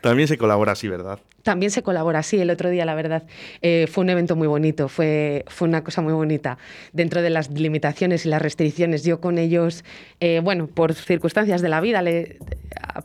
También 0.00 0.28
se 0.28 0.38
colabora 0.38 0.72
así, 0.72 0.88
¿verdad? 0.88 1.18
También 1.42 1.70
se 1.70 1.82
colabora 1.82 2.20
así. 2.20 2.38
El 2.38 2.50
otro 2.50 2.70
día, 2.70 2.84
la 2.84 2.94
verdad, 2.94 3.24
eh, 3.62 3.86
fue 3.90 4.04
un 4.04 4.10
evento 4.10 4.36
muy 4.36 4.46
bonito, 4.46 4.88
fue, 4.88 5.44
fue 5.48 5.68
una 5.68 5.82
cosa 5.82 6.02
muy 6.02 6.12
bonita. 6.12 6.58
Dentro 6.92 7.22
de 7.22 7.30
las 7.30 7.50
limitaciones 7.50 8.26
y 8.26 8.28
las 8.28 8.42
restricciones, 8.42 9.04
yo 9.04 9.20
con 9.20 9.38
ellos, 9.38 9.84
eh, 10.20 10.40
bueno, 10.42 10.66
por 10.66 10.94
circunstancias 10.94 11.62
de 11.62 11.68
la 11.68 11.80
vida, 11.80 12.02
le, 12.02 12.38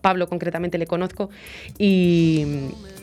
Pablo 0.02 0.28
concretamente 0.28 0.78
le 0.78 0.88
conozco, 0.88 1.30
y, 1.78 2.46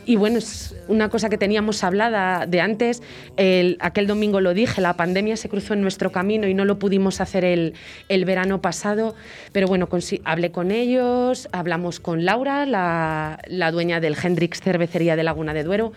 y 0.07 0.17
bueno, 0.17 0.39
es 0.39 0.75
una 0.89 1.09
cosa 1.09 1.29
que 1.29 1.39
teníamos 1.39 1.85
hablada 1.85 2.47
de 2.47 2.61
antes. 2.61 3.03
El, 3.37 3.77
aquel 3.81 4.07
domingo 4.07 4.41
lo 4.41 4.55
dije, 4.55 4.81
la 4.81 4.95
pandemia 4.95 5.37
se 5.37 5.49
cruzó 5.49 5.75
en 5.75 5.83
nuestro 5.83 6.11
camino 6.11 6.49
y 6.49 6.55
no 6.55 6.65
lo 6.65 6.79
pudimos 6.79 7.21
hacer 7.21 7.45
el, 7.45 7.75
el 8.09 8.25
verano 8.25 8.61
pasado. 8.61 9.15
Pero 9.53 9.67
bueno, 9.67 9.89
hablé 10.25 10.51
con 10.51 10.71
ellos, 10.71 11.49
hablamos 11.53 12.01
con 12.01 12.25
Laura, 12.25 12.67
la, 12.67 13.39
la 13.47 13.71
dueña 13.71 14.01
del 14.01 14.17
Hendrix 14.21 14.61
Cervecería 14.61 15.17
de 15.17 15.23
Laguna 15.23 15.55
de 15.55 15.65
Duero. 15.65 15.93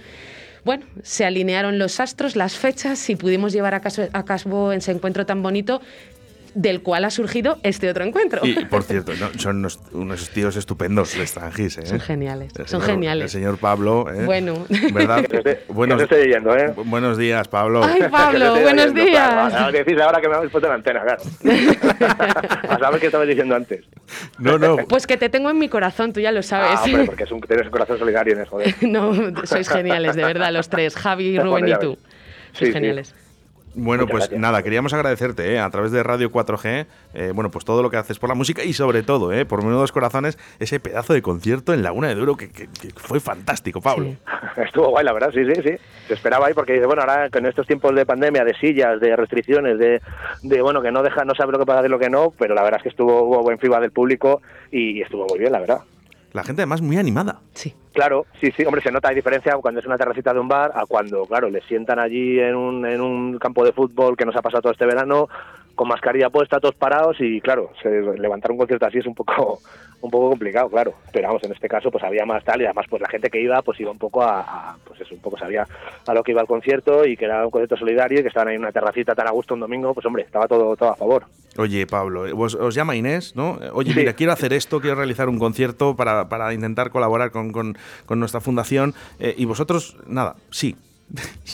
Bueno, 0.66 0.86
se 1.02 1.26
alinearon 1.26 1.78
los 1.78 2.00
astros, 2.00 2.38
las 2.38 2.56
fechas 2.58 3.10
y 3.10 3.18
pudimos 3.18 3.52
llevar 3.52 3.74
a, 3.74 3.82
caso, 3.82 4.08
a 4.14 4.24
cabo 4.24 4.72
ese 4.72 4.92
encuentro 4.92 5.26
tan 5.26 5.44
bonito 5.44 5.82
del 6.56 6.82
cual 6.82 7.06
ha 7.06 7.10
surgido 7.10 7.58
este 7.64 7.90
otro 7.90 8.04
encuentro. 8.04 8.42
Y 8.44 8.66
por 8.66 8.84
cierto, 8.84 9.14
son 9.38 9.68
unos, 9.94 10.30
tíos 10.30 10.56
estupendos 10.56 11.18
de 11.18 11.26
Strangis. 11.26 11.78
¿eh? 11.78 11.86
Son 11.86 12.00
geniales, 12.00 12.54
son 12.66 12.82
geniales. 12.82 13.26
El 13.26 13.30
señor 13.30 13.58
Pablo. 13.58 14.06
¿eh? 14.14 14.26
Bueno. 14.26 14.66
¿Verdad? 14.94 15.26
buenos, 15.70 16.02
estoy 16.02 16.26
leyendo, 16.26 16.56
¿eh? 16.56 16.74
buenos 16.86 17.18
días, 17.18 17.48
Pablo. 17.48 17.84
Ay, 17.84 18.04
Pablo, 18.12 18.60
buenos 18.60 18.94
días. 18.94 19.54
Ahora 19.54 19.72
decís 19.72 20.00
ahora 20.00 20.22
que 20.22 20.30
me 20.30 20.36
habéis 20.36 20.52
puesto 20.52 20.68
la 20.68 20.76
antena, 20.76 21.02
claro. 21.02 21.24
a 22.70 22.80
saber 22.80 23.00
qué 23.00 23.08
estabas 23.08 23.28
diciendo 23.28 23.56
antes. 23.56 23.86
No, 24.38 24.58
no. 24.58 24.78
Pues 24.88 25.08
que 25.08 25.18
te 25.18 25.30
tengo 25.30 25.50
en 25.50 25.58
mi 25.58 25.70
corazón, 25.70 26.14
tú 26.14 26.20
ya 26.20 26.32
lo 26.32 26.44
sabes. 26.44 26.80
Ah, 26.80 26.84
hombre, 26.84 27.06
porque 27.06 27.24
es 27.24 27.32
un, 27.32 27.42
tienes 27.42 27.66
un 27.66 27.72
corazón 27.72 27.98
solidario 27.98 28.34
en 28.34 28.42
eso. 28.42 28.58
no, 28.82 29.46
sois 29.46 29.68
geniales, 29.70 30.16
de 30.16 30.24
verdad, 30.24 30.52
los 30.52 30.70
tres, 30.70 30.96
Javi, 30.96 31.40
Rubén 31.40 31.68
y 31.68 31.80
tú. 31.80 31.98
Sois 32.54 32.72
geniales. 32.72 33.16
Bueno, 33.76 34.08
pues 34.08 34.32
nada, 34.32 34.62
queríamos 34.62 34.94
agradecerte 34.94 35.54
eh, 35.54 35.60
a 35.60 35.70
través 35.70 35.92
de 35.92 36.04
Radio 36.04 36.32
4G, 36.32 36.86
eh, 37.14 37.32
bueno, 37.34 37.50
pues 37.50 37.66
todo 37.66 37.82
lo 37.82 37.90
que 37.90 37.98
haces 37.98 38.20
por 38.20 38.30
la 38.30 38.36
música 38.36 38.64
y 38.64 38.74
sobre 38.74 39.04
todo, 39.04 39.34
eh, 39.34 39.46
por 39.46 39.64
Menudos 39.64 39.92
Corazones, 39.92 40.38
ese 40.60 40.80
pedazo 40.80 41.14
de 41.14 41.22
concierto 41.22 41.74
en 41.74 41.82
Laguna 41.82 42.08
de 42.08 42.16
Duro 42.16 42.38
que, 42.38 42.50
fue 42.96 43.20
fantástico, 43.20 43.82
Pablo. 43.82 44.16
Estuvo 44.58 44.90
guay, 44.90 45.04
la 45.04 45.14
verdad, 45.14 45.32
sí, 45.34 45.44
sí, 45.46 45.62
sí. 45.64 45.76
Se 46.08 46.14
esperaba 46.14 46.48
ahí 46.48 46.54
porque, 46.54 46.86
bueno, 46.86 47.02
ahora 47.02 47.30
en 47.34 47.46
estos 47.46 47.66
tiempos 47.66 47.96
de 47.96 48.06
pandemia, 48.06 48.44
de 48.44 48.54
sillas, 48.56 49.00
de 49.00 49.16
restricciones, 49.16 49.80
de, 49.80 50.02
de 50.44 50.62
bueno, 50.62 50.82
que 50.82 50.92
no 50.92 51.02
deja, 51.02 51.26
no 51.26 51.34
sabe 51.34 51.52
lo 51.52 51.60
que 51.60 51.66
pasa 51.66 51.82
de 51.82 51.90
lo 51.90 52.00
que 52.00 52.10
no, 52.10 52.34
pero 52.38 52.54
la 52.54 52.64
verdad 52.64 52.78
es 52.78 52.84
que 52.84 52.90
estuvo 52.90 53.24
hubo 53.24 53.42
buen 53.42 53.58
feedback 53.58 53.82
del 53.82 53.92
público 53.92 54.42
y 54.72 55.02
estuvo 55.02 55.26
muy 55.28 55.40
bien, 55.40 55.52
la 55.52 55.60
verdad. 55.60 55.80
La 56.34 56.44
gente 56.44 56.64
además 56.64 56.82
muy 56.82 56.98
animada. 56.98 57.40
Sí. 57.54 57.74
Claro, 57.94 58.26
sí, 58.42 58.52
sí, 58.58 58.66
hombre, 58.66 58.82
se 58.82 58.92
nota 58.92 59.10
la 59.10 59.14
diferencia 59.14 59.56
cuando 59.58 59.80
es 59.80 59.86
una 59.86 59.98
terracita 59.98 60.34
de 60.34 60.40
un 60.40 60.48
bar 60.48 60.72
a 60.74 60.88
cuando, 60.88 61.26
claro, 61.28 61.50
le 61.52 61.62
sientan 61.62 62.00
allí 62.00 62.40
en 62.40 62.56
un, 62.56 62.86
en 62.88 63.02
un 63.02 63.38
campo 63.38 63.64
de 63.64 63.72
fútbol 63.72 64.18
que 64.18 64.26
nos 64.26 64.36
ha 64.36 64.42
pasado 64.42 64.64
todo 64.64 64.72
este 64.72 64.88
verano, 64.88 65.30
con 65.76 65.88
mascarilla 65.88 66.30
puesta, 66.30 66.60
todos 66.60 66.76
parados 66.76 67.18
y, 67.20 67.42
claro, 67.42 67.72
se 67.82 67.90
levantar 67.90 68.52
un 68.52 68.58
concierto 68.58 68.86
así 68.86 69.00
es 69.00 69.08
un 69.08 69.16
poco 69.16 69.60
un 70.02 70.12
poco 70.12 70.30
complicado, 70.32 70.70
claro. 70.70 70.94
Pero 71.12 71.30
vamos, 71.30 71.44
en 71.44 71.54
este 71.54 71.70
caso 71.70 71.90
pues 71.90 72.04
había 72.04 72.26
más 72.26 72.44
tal 72.44 72.62
y 72.62 72.66
además 72.66 72.86
pues 72.90 73.02
la 73.02 73.08
gente 73.08 73.30
que 73.30 73.42
iba 73.42 73.62
pues 73.62 73.80
iba 73.80 73.90
un 73.90 73.98
poco 73.98 74.22
a, 74.22 74.78
pues 74.86 75.00
eso, 75.00 75.16
un 75.16 75.22
poco 75.22 75.38
sabía 75.38 75.66
a 76.06 76.14
lo 76.14 76.24
que 76.24 76.32
iba 76.32 76.42
al 76.42 76.48
concierto 76.48 77.06
y 77.06 77.16
que 77.16 77.26
era 77.26 77.46
un 77.46 77.52
concierto 77.52 77.78
solidario 77.78 78.20
y 78.20 78.22
que 78.22 78.28
estaban 78.28 78.50
ahí 78.50 78.56
en 78.56 78.62
una 78.62 78.74
terracita 78.74 79.16
tan 79.16 79.28
a 79.28 79.32
gusto 79.32 79.54
un 79.54 79.62
domingo, 79.62 79.94
pues 79.94 80.06
hombre, 80.06 80.24
estaba 80.24 80.48
todo, 80.48 80.76
todo 80.76 80.90
a 80.90 80.96
favor. 80.96 81.24
Oye, 81.58 81.88
Pablo, 81.88 82.26
os, 82.38 82.56
os 82.56 82.76
llama 82.76 82.96
Inés, 82.96 83.36
¿no? 83.36 83.60
Oye, 83.74 83.94
mira, 83.96 84.14
quiero 84.14 84.34
hacer 84.34 84.54
esto, 84.54 84.82
quiero 84.82 84.98
realizar 84.98 85.30
un 85.30 85.40
concierto 85.40 85.96
para, 85.96 86.28
para 86.28 86.54
intentar 86.54 86.90
colaborar 86.90 87.32
con, 87.32 87.52
con, 87.52 87.78
con 88.06 88.20
nuestra 88.20 88.42
fundación 88.42 88.94
eh, 89.20 89.36
y 89.38 89.46
vosotros, 89.46 89.96
nada, 90.08 90.36
sí, 90.50 90.76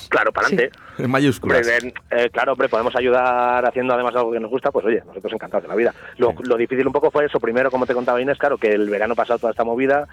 Claro, 0.10 0.32
para 0.32 0.48
adelante. 0.48 0.78
En 0.98 1.10
mayúsculas. 1.12 1.68
Eh, 1.68 2.30
claro, 2.32 2.54
hombre, 2.54 2.70
podemos 2.70 2.96
ayudar 2.96 3.66
haciendo 3.66 3.94
además 3.94 4.16
algo 4.16 4.32
que 4.32 4.40
nos 4.40 4.50
gusta, 4.50 4.72
pues 4.72 4.86
oye, 4.86 5.02
nosotros 5.06 5.34
encantados 5.34 5.64
de 5.64 5.70
la 5.70 5.76
vida. 5.76 5.94
Lo, 6.18 6.34
lo, 6.44 6.58
difícil 6.58 6.88
un 6.88 6.94
poco 6.94 7.12
fue 7.12 7.26
eso, 7.26 7.40
primero, 7.40 7.70
como 7.70 7.86
te 7.86 7.94
contaba 7.94 8.22
Inés, 8.22 8.38
claro, 8.38 8.58
que 8.58 8.72
el 8.72 8.90
verano 8.90 9.16
pasado 9.16 9.40
toda 9.40 9.52
esta 9.52 9.64
movida 9.64 10.08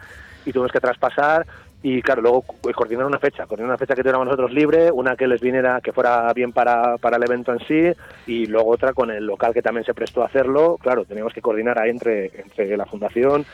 y 0.44 0.52
tuvimos 0.52 0.72
que 0.72 0.80
traspasar 0.80 1.46
y 1.82 2.02
claro, 2.02 2.22
luego 2.22 2.42
coordinar 2.74 3.06
una 3.06 3.18
fecha, 3.18 3.46
coordinar 3.46 3.70
una 3.70 3.78
fecha 3.78 3.94
que 3.94 4.02
tuviéramos 4.02 4.26
nosotros 4.26 4.52
libre, 4.52 4.90
una 4.90 5.14
que 5.14 5.28
les 5.28 5.40
viniera, 5.40 5.80
que 5.80 5.92
fuera 5.92 6.32
bien 6.32 6.52
para, 6.52 6.98
para 6.98 7.16
el 7.16 7.22
evento 7.22 7.52
en 7.52 7.60
sí, 7.60 8.00
y 8.26 8.46
luego 8.46 8.70
otra 8.70 8.92
con 8.92 9.10
el 9.10 9.24
local 9.24 9.54
que 9.54 9.62
también 9.62 9.84
se 9.84 9.94
prestó 9.94 10.22
a 10.22 10.26
hacerlo. 10.26 10.78
Claro, 10.82 11.04
teníamos 11.04 11.32
que 11.32 11.42
coordinar 11.42 11.78
ahí 11.78 11.90
entre, 11.90 12.32
entre 12.40 12.76
la 12.76 12.86
fundación, 12.86 13.44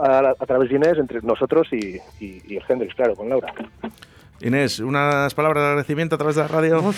a, 0.00 0.34
través 0.46 0.68
de 0.68 0.76
Inés, 0.76 0.98
entre 0.98 1.22
nosotros 1.22 1.68
y, 1.72 1.96
y, 2.20 2.42
y 2.46 2.56
el 2.56 2.62
Hendrix, 2.68 2.94
claro, 2.94 3.14
con 3.14 3.28
Laura. 3.28 3.52
Inés, 4.40 4.78
unas 4.78 5.34
palabras 5.34 5.62
de 5.62 5.68
agradecimiento 5.68 6.14
a 6.14 6.18
través 6.18 6.36
de 6.36 6.42
la 6.42 6.48
radio. 6.48 6.94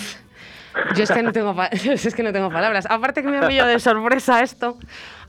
Yo 0.95 1.03
es 1.03 1.11
que 1.11 1.23
no 1.23 1.31
tengo, 1.31 1.55
es 1.71 2.15
que 2.15 2.23
no 2.23 2.31
tengo 2.31 2.49
palabras. 2.49 2.85
Aparte 2.89 3.23
que 3.23 3.29
me 3.29 3.39
ha 3.39 3.47
pillado 3.47 3.69
de 3.69 3.79
sorpresa 3.79 4.41
esto, 4.41 4.77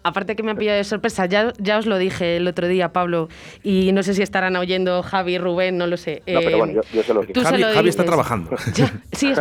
aparte 0.02 0.36
que 0.36 0.42
me 0.42 0.52
ha 0.52 0.54
pillado 0.54 0.78
de 0.78 0.84
sorpresa, 0.84 1.26
ya, 1.26 1.52
ya 1.58 1.78
os 1.78 1.86
lo 1.86 1.98
dije 1.98 2.36
el 2.36 2.48
otro 2.48 2.68
día, 2.68 2.92
Pablo, 2.92 3.28
y 3.62 3.92
no 3.92 4.02
sé 4.02 4.14
si 4.14 4.22
estarán 4.22 4.56
oyendo 4.56 5.02
Javi, 5.02 5.38
Rubén, 5.38 5.78
no 5.78 5.86
lo 5.86 5.96
sé. 5.96 6.22
No, 6.26 6.40
pero 6.40 6.58
bueno, 6.58 6.82
yo, 6.92 7.02
se 7.02 7.14
lo 7.14 7.22
dije. 7.22 7.74
Javi, 7.74 7.88
está 7.88 8.04
trabajando. 8.04 8.50
sí, 9.12 9.30
es, 9.30 9.36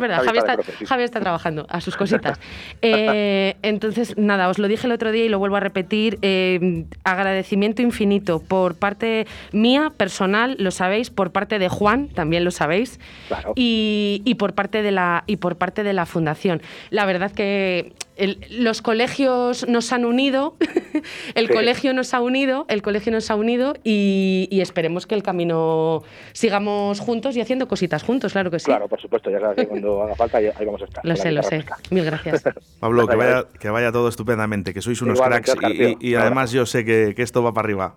verdad, 0.00 0.22
Javi, 0.24 0.38
está, 0.38 0.56
Javi, 0.86 1.02
está, 1.02 1.20
trabajando 1.20 1.66
a 1.68 1.80
sus 1.80 1.96
cositas. 1.96 2.38
Eh, 2.82 3.56
entonces, 3.62 4.16
nada, 4.16 4.48
os 4.48 4.58
lo 4.58 4.68
dije 4.68 4.86
el 4.86 4.92
otro 4.92 5.10
día 5.10 5.24
y 5.24 5.28
lo 5.28 5.38
vuelvo 5.38 5.56
a 5.56 5.60
repetir. 5.60 6.18
Eh, 6.22 6.84
agradecimiento 7.04 7.82
infinito 7.82 8.40
por 8.40 8.74
parte 8.74 9.26
mía, 9.52 9.92
personal, 9.96 10.56
lo 10.58 10.70
sabéis, 10.70 11.10
por 11.10 11.32
parte 11.32 11.58
de 11.58 11.68
Juan, 11.68 12.08
también 12.08 12.44
lo 12.44 12.50
sabéis, 12.50 13.00
y, 13.54 14.22
y, 14.24 14.34
por 14.34 14.54
parte 14.54 14.82
de 14.82 14.92
la, 14.92 15.24
y 15.26 15.36
por 15.36 15.56
parte 15.56 15.82
de 15.82 15.92
la 15.92 16.06
fundación. 16.06 16.62
La 16.90 17.06
verdad 17.06 17.32
que 17.32 17.92
los 18.50 18.82
colegios 18.82 19.68
nos 19.68 19.92
han 19.92 20.04
unido, 20.04 20.56
el 21.34 21.50
colegio 21.50 21.92
nos 21.92 22.14
ha 22.14 22.20
unido, 22.20 22.64
el 22.68 22.82
colegio 22.82 23.12
nos 23.12 23.30
ha 23.30 23.36
unido 23.36 23.74
y, 23.84 24.48
esperemos 24.60 25.06
que 25.06 25.14
el 25.14 25.22
camino 25.22 26.02
sigamos 26.32 27.00
juntos 27.00 27.36
y 27.36 27.40
haciendo 27.40 27.68
cositas 27.68 28.02
juntos, 28.02 28.32
claro 28.32 28.50
que 28.50 28.58
sí. 28.58 28.66
Claro, 28.66 28.88
por 28.88 29.00
supuesto, 29.00 29.30
ya 29.30 29.38
sabes 29.38 29.56
que 29.56 29.68
cuando 29.68 30.02
haga 30.02 30.14
falta 30.14 30.38
ahí 30.38 30.50
vamos 30.64 30.82
a 30.82 30.86
estar. 30.86 31.04
Lo 31.04 31.14
sé, 31.16 31.30
lo 31.30 31.42
sé. 31.42 31.64
Mil 31.90 32.04
gracias. 32.04 32.42
Pablo, 32.80 33.06
que 33.06 33.16
vaya, 33.16 33.44
que 33.60 33.70
vaya 33.70 33.92
todo 33.92 34.08
estupendamente, 34.08 34.72
que 34.72 34.80
sois 34.82 35.00
unos 35.02 35.20
cracks 35.20 35.54
y, 36.00 36.14
además 36.14 36.52
yo 36.52 36.66
sé 36.66 36.84
que, 36.84 37.14
esto 37.16 37.42
va 37.42 37.52
para 37.52 37.66
arriba. 37.66 37.94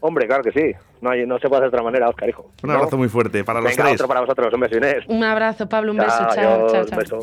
Hombre, 0.00 0.26
claro 0.26 0.42
que 0.42 0.50
sí. 0.50 0.72
No, 1.00 1.10
hay, 1.10 1.24
no 1.26 1.38
se 1.38 1.48
puede 1.48 1.62
hacer 1.62 1.70
de 1.70 1.76
otra 1.76 1.82
manera, 1.84 2.08
Oscar, 2.08 2.28
hijo. 2.28 2.50
Un 2.64 2.70
abrazo 2.72 2.96
muy 2.96 3.08
fuerte 3.08 3.44
para 3.44 3.60
los 3.60 3.74
tres. 3.74 3.94
otro 3.94 4.08
para 4.08 4.20
vosotros. 4.20 4.52
Un 4.52 4.60
beso, 4.60 4.76
Inés. 4.76 5.04
Un 5.06 5.22
abrazo, 5.22 5.68
Pablo. 5.68 5.92
Un 5.92 5.98
beso. 5.98 6.26
Chao, 6.34 6.68
chao, 6.68 6.84
chao. 6.84 6.84
Un 6.90 6.98
beso. 6.98 7.18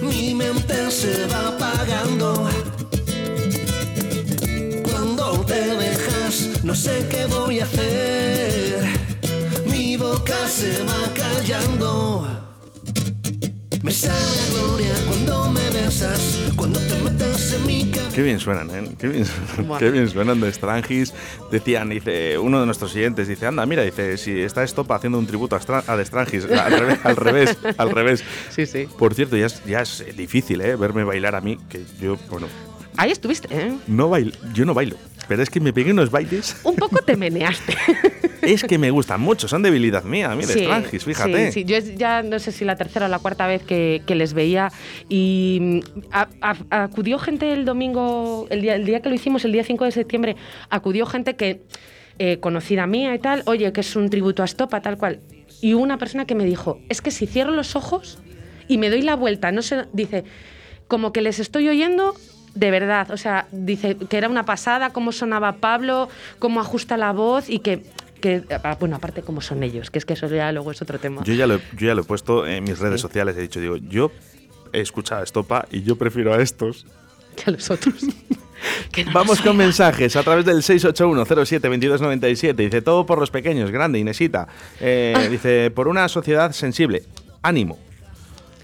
Mi 0.00 0.34
mente 0.34 0.90
se 0.90 1.26
va 1.26 1.48
apagando. 1.48 2.48
Cuando 4.82 5.44
te 5.44 5.60
dejas, 5.76 6.64
no 6.64 6.74
sé 6.74 7.06
qué 7.10 7.26
voy 7.26 7.60
a 7.60 7.64
hacer. 7.64 8.84
Mi 9.66 9.96
boca 9.96 10.48
se 10.48 10.82
va 10.84 11.12
callando. 11.14 12.41
Me 13.82 13.92
gloria 14.52 14.94
cuando 15.08 15.50
me 15.50 15.70
besas, 15.70 16.38
cuando 16.54 16.78
te 16.78 16.94
metes 17.02 17.52
en 17.54 17.66
mi 17.66 17.90
Qué 18.14 18.22
bien 18.22 18.38
suenan, 18.38 18.70
¿eh? 18.70 18.88
Qué 18.96 19.08
bien, 19.08 19.26
qué 19.78 19.90
bien 19.90 20.08
suenan 20.08 20.40
de 20.40 20.52
Strangis. 20.52 21.12
Decían, 21.50 21.88
dice, 21.88 22.38
uno 22.38 22.60
de 22.60 22.66
nuestros 22.66 22.92
siguientes 22.92 23.26
dice, 23.26 23.46
anda, 23.46 23.66
mira, 23.66 23.82
dice, 23.82 24.18
si 24.18 24.40
está 24.40 24.62
Estopa 24.62 24.94
haciendo 24.94 25.18
un 25.18 25.26
tributo 25.26 25.56
a, 25.56 25.58
a 25.58 26.04
Strangis, 26.04 26.44
al 26.50 26.78
revés, 26.78 26.98
al 27.02 27.16
revés, 27.16 27.58
al 27.76 27.90
revés. 27.90 28.24
Sí, 28.50 28.66
sí. 28.66 28.86
Por 28.98 29.14
cierto, 29.14 29.36
ya 29.36 29.46
es, 29.46 29.64
ya 29.64 29.80
es 29.80 30.04
difícil, 30.16 30.60
¿eh? 30.60 30.76
Verme 30.76 31.02
bailar 31.02 31.34
a 31.34 31.40
mí, 31.40 31.58
que 31.68 31.84
yo, 32.00 32.16
bueno... 32.30 32.46
Ahí 32.96 33.10
estuviste, 33.10 33.48
¿eh? 33.50 33.72
No 33.88 34.10
bailo, 34.10 34.32
yo 34.52 34.64
no 34.64 34.74
bailo, 34.74 34.96
pero 35.28 35.42
es 35.42 35.50
que 35.50 35.60
me 35.60 35.72
pegué 35.72 35.92
unos 35.92 36.10
bailes. 36.10 36.56
Un 36.64 36.76
poco 36.76 37.02
te 37.02 37.16
meneaste. 37.16 37.76
es 38.42 38.64
que 38.64 38.78
me 38.78 38.90
gustan 38.90 39.20
mucho, 39.20 39.48
son 39.48 39.62
debilidad 39.62 40.04
mía, 40.04 40.34
mira, 40.34 40.48
sí, 40.48 40.98
fíjate. 40.98 41.52
Sí, 41.52 41.60
sí, 41.60 41.64
yo 41.64 41.78
ya 41.78 42.22
no 42.22 42.38
sé 42.38 42.52
si 42.52 42.64
la 42.64 42.76
tercera 42.76 43.06
o 43.06 43.08
la 43.08 43.18
cuarta 43.18 43.46
vez 43.46 43.62
que, 43.62 44.02
les 44.08 44.34
veía 44.34 44.70
y 45.08 45.58
mm, 45.60 45.80
acudió 46.70 47.18
gente 47.18 47.52
el 47.52 47.64
domingo, 47.64 48.46
el 48.50 48.60
día, 48.60 48.74
el 48.74 48.84
día 48.84 49.00
que 49.00 49.08
lo 49.08 49.14
hicimos, 49.14 49.44
el 49.44 49.52
día 49.52 49.64
5 49.64 49.84
de 49.86 49.90
septiembre, 49.90 50.36
acudió 50.68 51.06
gente 51.06 51.34
que 51.34 51.62
eh, 52.18 52.38
conocida 52.40 52.86
mía 52.86 53.14
y 53.14 53.18
tal, 53.18 53.42
oye, 53.46 53.72
que 53.72 53.80
es 53.80 53.96
un 53.96 54.10
tributo 54.10 54.42
a 54.42 54.44
Estopa, 54.44 54.82
tal 54.82 54.98
cual. 54.98 55.20
Y 55.62 55.74
una 55.74 55.96
persona 55.96 56.26
que 56.26 56.34
me 56.34 56.44
dijo, 56.44 56.78
es 56.88 57.00
que 57.00 57.10
si 57.10 57.26
cierro 57.26 57.52
los 57.52 57.74
ojos 57.74 58.18
y 58.68 58.78
me 58.78 58.90
doy 58.90 59.02
la 59.02 59.16
vuelta, 59.16 59.50
no 59.50 59.62
sé, 59.62 59.84
dice, 59.92 60.24
como 60.88 61.12
que 61.12 61.22
les 61.22 61.38
estoy 61.38 61.68
oyendo 61.68 62.14
de 62.54 62.70
verdad, 62.70 63.10
o 63.10 63.16
sea, 63.16 63.46
dice 63.50 63.96
que 63.96 64.16
era 64.16 64.28
una 64.28 64.44
pasada 64.44 64.90
cómo 64.90 65.12
sonaba 65.12 65.54
Pablo, 65.54 66.08
cómo 66.38 66.60
ajusta 66.60 66.96
la 66.96 67.12
voz 67.12 67.48
y 67.48 67.58
que 67.60 67.82
que, 68.22 68.44
ah, 68.62 68.76
bueno, 68.78 68.94
aparte 68.94 69.22
cómo 69.22 69.40
son 69.40 69.64
ellos, 69.64 69.90
que 69.90 69.98
es 69.98 70.06
que 70.06 70.12
eso 70.12 70.28
ya 70.28 70.52
luego 70.52 70.70
es 70.70 70.80
otro 70.80 70.98
tema. 71.00 71.24
Yo 71.24 71.34
ya 71.34 71.46
lo, 71.46 71.58
yo 71.58 71.88
ya 71.88 71.94
lo 71.94 72.02
he 72.02 72.04
puesto 72.04 72.46
en 72.46 72.62
mis 72.62 72.78
redes 72.78 73.00
sociales, 73.00 73.36
he 73.36 73.40
dicho, 73.40 73.60
digo, 73.60 73.76
yo 73.76 74.12
he 74.72 74.80
escuchado 74.80 75.20
a 75.20 75.24
Estopa 75.24 75.66
y 75.72 75.82
yo 75.82 75.98
prefiero 75.98 76.32
a 76.32 76.40
estos. 76.40 76.86
Que 77.34 77.50
a 77.50 77.50
los 77.50 77.68
otros. 77.70 77.96
Vamos 79.12 79.40
con 79.40 79.56
mensajes 79.56 80.14
a 80.16 80.22
través 80.22 80.44
del 80.44 80.58
681072297. 80.58 82.54
Dice, 82.54 82.82
todo 82.82 83.04
por 83.06 83.18
los 83.18 83.30
pequeños, 83.30 83.70
grande, 83.70 83.98
Inesita. 83.98 84.46
Eh. 84.80 85.26
Dice, 85.30 85.70
por 85.70 85.88
una 85.88 86.08
sociedad 86.08 86.52
sensible. 86.52 87.02
Ánimo. 87.42 87.78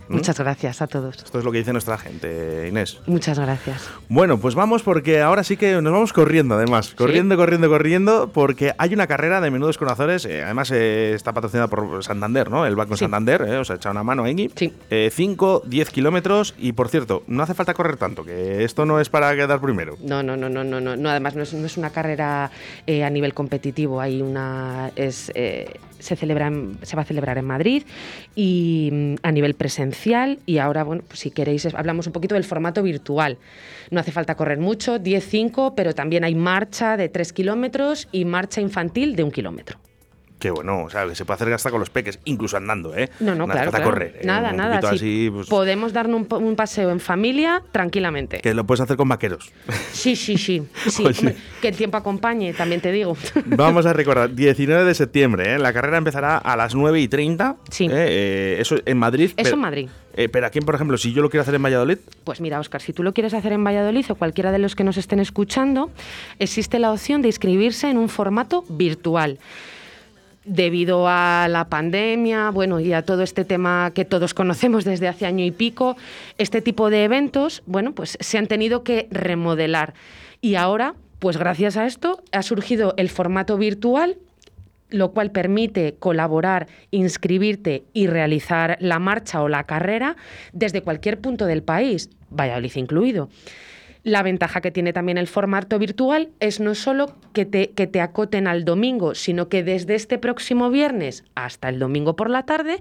Muchas 0.09 0.39
gracias 0.39 0.81
a 0.83 0.87
todos. 0.87 1.17
Esto 1.17 1.39
es 1.39 1.45
lo 1.45 1.53
que 1.53 1.59
dice 1.59 1.73
nuestra 1.73 1.99
gente, 1.99 2.67
Inés. 2.69 2.99
Muchas 3.07 3.39
gracias. 3.39 3.89
Bueno, 4.09 4.39
pues 4.39 4.55
vamos 4.55 4.83
porque 4.83 5.21
ahora 5.21 5.45
sí 5.45 5.57
que 5.57 5.81
nos 5.83 5.93
vamos 5.93 6.13
corriendo, 6.13 6.55
además. 6.55 6.95
Corriendo, 6.97 7.37
corriendo, 7.37 7.69
corriendo, 7.69 8.31
porque 8.33 8.73
hay 8.79 8.95
una 8.95 9.07
carrera 9.07 9.41
de 9.41 9.51
menudos 9.51 9.79
corazones. 9.79 10.25
eh, 10.25 10.43
además, 10.43 10.71
eh, 10.71 11.13
está 11.15 11.33
patrocinada 11.33 11.69
por 11.69 12.03
Santander, 12.03 12.51
¿no? 12.51 12.65
El 12.67 12.77
Banco 12.77 12.95
Sí. 12.97 13.01
Santander, 13.01 13.43
eh, 13.43 13.57
os 13.59 13.71
ha 13.71 13.75
echado 13.75 13.93
una 13.93 14.03
mano 14.03 14.25
ahí. 14.25 14.51
Sí. 14.55 14.73
5, 15.11 15.63
10 15.67 15.91
kilómetros. 15.91 16.55
Y 16.59 16.73
por 16.73 16.89
cierto, 16.89 17.23
no 17.27 17.43
hace 17.43 17.55
falta 17.55 17.75
correr 17.75 17.97
tanto, 17.97 18.25
que 18.25 18.65
esto 18.65 18.85
no 18.87 19.01
es 19.01 19.09
para 19.09 19.35
quedar 19.35 19.61
primero. 19.61 19.97
No, 20.01 20.23
no, 20.23 20.37
no, 20.37 20.49
no, 20.49 20.65
no, 20.65 20.81
no, 20.81 20.97
no, 20.97 21.09
además 21.11 21.35
no 21.37 21.43
es, 21.43 21.53
no 21.53 21.67
es 21.67 21.77
una 21.77 21.91
carrera 21.91 22.51
eh, 22.87 23.05
a 23.05 23.11
nivel 23.11 23.35
competitivo, 23.35 24.01
hay 24.01 24.23
una 24.23 24.91
es 24.97 25.31
eh, 25.35 25.75
se 25.99 26.17
celebra 26.17 26.47
en- 26.49 26.79
se 26.83 26.97
va 26.97 27.03
a 27.03 27.05
celebrar 27.05 27.39
en 27.39 27.45
Madrid 27.45 27.83
y 28.35 28.91
mm, 28.93 29.15
a 29.23 29.33
nivel 29.33 29.55
presencial 29.55 30.39
y 30.47 30.59
ahora 30.59 30.85
bueno, 30.85 31.03
pues 31.07 31.21
si 31.21 31.31
queréis 31.31 31.67
hablamos 31.67 32.07
un 32.07 32.13
poquito 32.13 32.35
del 32.35 32.45
formato 32.45 32.83
virtual. 32.83 33.39
No 33.91 34.01
hace 34.01 34.13
falta 34.13 34.35
correr 34.35 34.59
mucho, 34.59 34.99
10-5, 34.99 35.75
pero 35.75 35.95
también 35.95 36.25
hay 36.25 36.35
marcha 36.35 36.97
de 36.97 37.09
3 37.09 37.33
kilómetros 37.33 38.09
y 38.13 38.25
marcha 38.25 38.61
infantil 38.61 39.17
de 39.17 39.23
un 39.25 39.31
kilómetro. 39.31 39.79
Que 40.39 40.51
bueno, 40.51 40.85
o 40.85 40.91
sea, 40.91 41.05
que 41.07 41.17
se 41.17 41.25
puede 41.25 41.35
hacer 41.35 41.53
hasta 41.53 41.71
con 41.71 41.81
los 41.81 41.91
peques, 41.91 42.21
incluso 42.25 42.57
andando, 42.57 42.95
¿eh? 42.97 43.11
No, 43.19 43.35
no, 43.35 43.47
claro, 43.49 43.73
correr. 43.83 44.19
eh, 44.21 44.25
nada, 44.25 44.53
nada. 44.53 44.77
poquito 44.81 44.91
sí. 44.91 44.95
así, 44.97 45.31
pues, 45.33 45.49
Podemos 45.49 45.93
darnos 45.93 46.17
un, 46.21 46.27
pa- 46.27 46.37
un 46.37 46.55
paseo 46.55 46.91
en 46.91 47.01
familia 47.01 47.61
tranquilamente. 47.73 48.39
que 48.41 48.55
lo 48.55 48.65
puedes 48.65 48.81
hacer 48.81 48.97
con 48.97 49.09
vaqueros. 49.09 49.51
Sí, 49.93 50.15
sí, 50.15 50.39
sí. 50.39 50.63
sí. 50.89 51.05
Hombre, 51.05 51.35
que 51.61 51.69
el 51.69 51.77
tiempo 51.77 51.97
acompañe, 51.97 52.53
también 52.55 52.81
te 52.81 52.93
digo. 52.93 53.17
Vamos 53.47 53.85
a 53.87 53.93
recordar, 53.93 54.33
19 54.35 54.85
de 54.85 54.95
septiembre, 54.95 55.55
¿eh? 55.55 55.59
la 55.59 55.73
carrera 55.73 55.99
empezará 55.99 56.39
a 56.39 56.57
las 56.57 56.75
9 56.75 57.01
y 57.01 57.09
30. 57.09 57.57
Sí. 57.71 57.87
¿eh? 57.87 57.91
Eh, 57.93 58.57
eso 58.61 58.77
en 58.85 58.97
Madrid. 58.97 59.31
Eso 59.31 59.35
pero- 59.43 59.55
en 59.55 59.61
Madrid. 59.61 59.89
pero 60.33 60.47
aquí, 60.47 60.61
por 60.61 60.75
ejemplo, 60.77 60.97
si 60.99 61.13
yo 61.13 61.21
lo 61.23 61.31
quiero 61.31 61.43
hacer 61.43 61.57
en 61.57 61.63
Valladolid, 61.65 61.99
Pues 62.23 62.41
mira, 62.41 62.61
Oscar, 62.61 62.81
si 62.81 62.93
tú 62.93 63.03
lo 63.03 63.13
quieres 63.13 63.35
hacer 63.35 63.53
en 63.53 63.65
Valladolid 63.65 64.05
o 64.11 64.15
cualquiera 64.15 64.53
de 64.53 64.59
los 64.61 64.77
que 64.77 64.85
nos 64.85 64.97
estén 64.99 65.19
escuchando, 65.19 65.91
existe 66.39 66.79
la 66.79 66.93
opción 66.93 67.23
de 67.23 67.29
inscribirse 67.29 67.91
en 67.91 67.99
un 67.99 68.09
formato 68.09 68.65
virtual. 68.69 69.39
Debido 70.49 71.07
a 71.07 71.47
la 71.49 71.69
pandemia, 71.69 72.51
bueno, 72.51 72.81
y 72.81 72.93
a 72.95 73.03
todo 73.03 73.23
este 73.23 73.45
tema 73.45 73.93
que 73.95 74.07
todos 74.07 74.33
conocemos 74.33 74.85
desde 74.85 75.07
hace 75.07 75.27
año 75.27 75.45
y 75.45 75.51
pico, 75.51 75.97
este 76.39 76.63
tipo 76.63 76.89
de 76.89 77.05
eventos, 77.05 77.63
bueno, 77.67 77.93
pues 77.93 78.17
se 78.19 78.39
han 78.39 78.47
tenido 78.47 78.83
que 78.83 79.09
remodelar. 79.11 79.93
Y 80.41 80.55
ahora, 80.55 80.95
pues 81.19 81.37
gracias 81.37 81.77
a 81.77 81.87
esto, 81.87 82.23
ha 82.33 82.43
surgido 82.43 82.95
el 82.97 83.11
formato 83.11 83.59
virtual 83.59 84.17
lo 84.91 85.13
cual 85.13 85.31
permite 85.31 85.97
colaborar, 85.99 86.67
inscribirte 86.91 87.85
y 87.93 88.07
realizar 88.07 88.79
la 88.81 88.99
marcha 88.99 89.43
o 89.43 89.49
la 89.49 89.65
carrera 89.65 90.17
desde 90.53 90.83
cualquier 90.83 91.21
punto 91.21 91.47
del 91.47 91.63
país, 91.63 92.11
Valladolid 92.31 92.73
incluido. 92.77 93.29
La 94.09 94.23
ventaja 94.23 94.63
que 94.63 94.71
tiene 94.71 94.95
también 94.95 95.19
el 95.19 95.27
formato 95.27 95.79
virtual 95.79 96.31
es 96.41 96.61
no 96.61 96.75
solo 96.75 97.15
que 97.35 97.45
te, 97.45 98.01
acoten 98.01 98.47
al 98.47 98.65
domingo, 98.65 99.15
sino 99.15 99.51
que 99.51 99.63
desde 99.63 99.95
este 99.95 100.17
próximo 100.17 100.71
viernes 100.71 101.25
hasta 101.35 101.69
el 101.69 101.79
domingo 101.79 102.17
por 102.17 102.31
la 102.31 102.45
tarde 102.45 102.81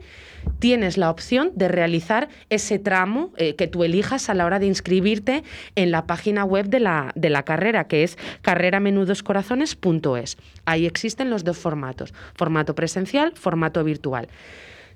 tienes 0.59 0.97
la 0.97 1.09
opción 1.09 1.51
de 1.53 1.67
realizar 1.67 2.29
ese 2.49 2.79
tramo 2.79 3.33
eh, 3.35 3.55
que 3.55 3.67
tú 3.67 3.83
elijas 3.83 4.29
a 4.29 4.35
la 4.35 4.45
hora 4.45 4.57
de 4.59 4.67
inscribirte 4.67 5.43
en 5.75 5.91
la 5.91 6.07
página 6.07 6.45
web 6.45 6.67
de 6.67 6.79
la, 6.79 7.11
de 7.15 7.29
la 7.29 7.43
carrera, 7.43 7.89
que 7.89 8.03
es 8.03 8.17
carreramenudoscorazones.es. 8.41 10.37
Ahí 10.63 10.85
existen 10.85 11.29
los 11.29 11.43
dos 11.43 11.57
formatos, 11.57 12.13
formato 12.35 12.73
presencial, 12.73 13.33
formato 13.35 13.83
virtual. 13.83 14.29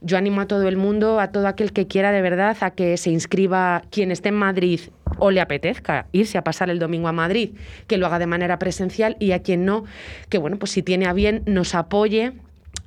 Yo 0.01 0.17
animo 0.17 0.41
a 0.41 0.48
todo 0.48 0.67
el 0.67 0.77
mundo, 0.77 1.20
a 1.20 1.31
todo 1.31 1.48
aquel 1.48 1.74
que 1.74 1.86
quiera 1.86 2.12
de 2.12 2.22
verdad, 2.22 2.58
a 2.62 2.72
que 2.72 2.98
se 2.98 3.12
inscriba 3.12 3.84
quien 3.91 4.12
esté 4.12 4.29
en 4.29 4.36
Madrid 4.36 4.81
o 5.20 5.29
le 5.29 5.41
apetezca 5.41 6.08
irse 6.12 6.39
a 6.39 6.43
pasar 6.43 6.72
el 6.72 6.79
domingo 6.79 7.08
a 7.08 7.12
Madrid, 7.12 7.51
que 7.86 7.98
lo 7.98 8.08
haga 8.08 8.17
de 8.17 8.25
manera 8.25 8.58
presencial 8.58 9.15
y 9.20 9.34
a 9.34 9.43
quien 9.43 9.63
no, 9.63 9.86
que 10.29 10.39
bueno, 10.39 10.58
pues 10.58 10.72
si 10.72 10.81
tiene 10.81 11.05
a 11.05 11.13
bien 11.13 11.43
nos 11.46 11.75
apoye 11.75 12.34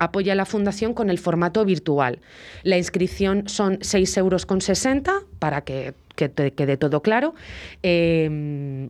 apoya 0.01 0.33
a 0.33 0.37
la 0.37 0.45
fundación 0.45 0.93
con 0.93 1.09
el 1.09 1.19
formato 1.19 1.65
virtual. 1.65 2.19
La 2.65 2.77
inscripción 2.77 3.49
son 3.49 3.79
6,60 3.79 4.19
euros 4.19 4.45
con 4.45 4.61
60, 4.61 5.21
para 5.39 5.61
que, 5.63 5.95
quede 6.17 6.77
todo 6.77 7.01
claro. 7.01 7.35
Eh, 7.85 8.89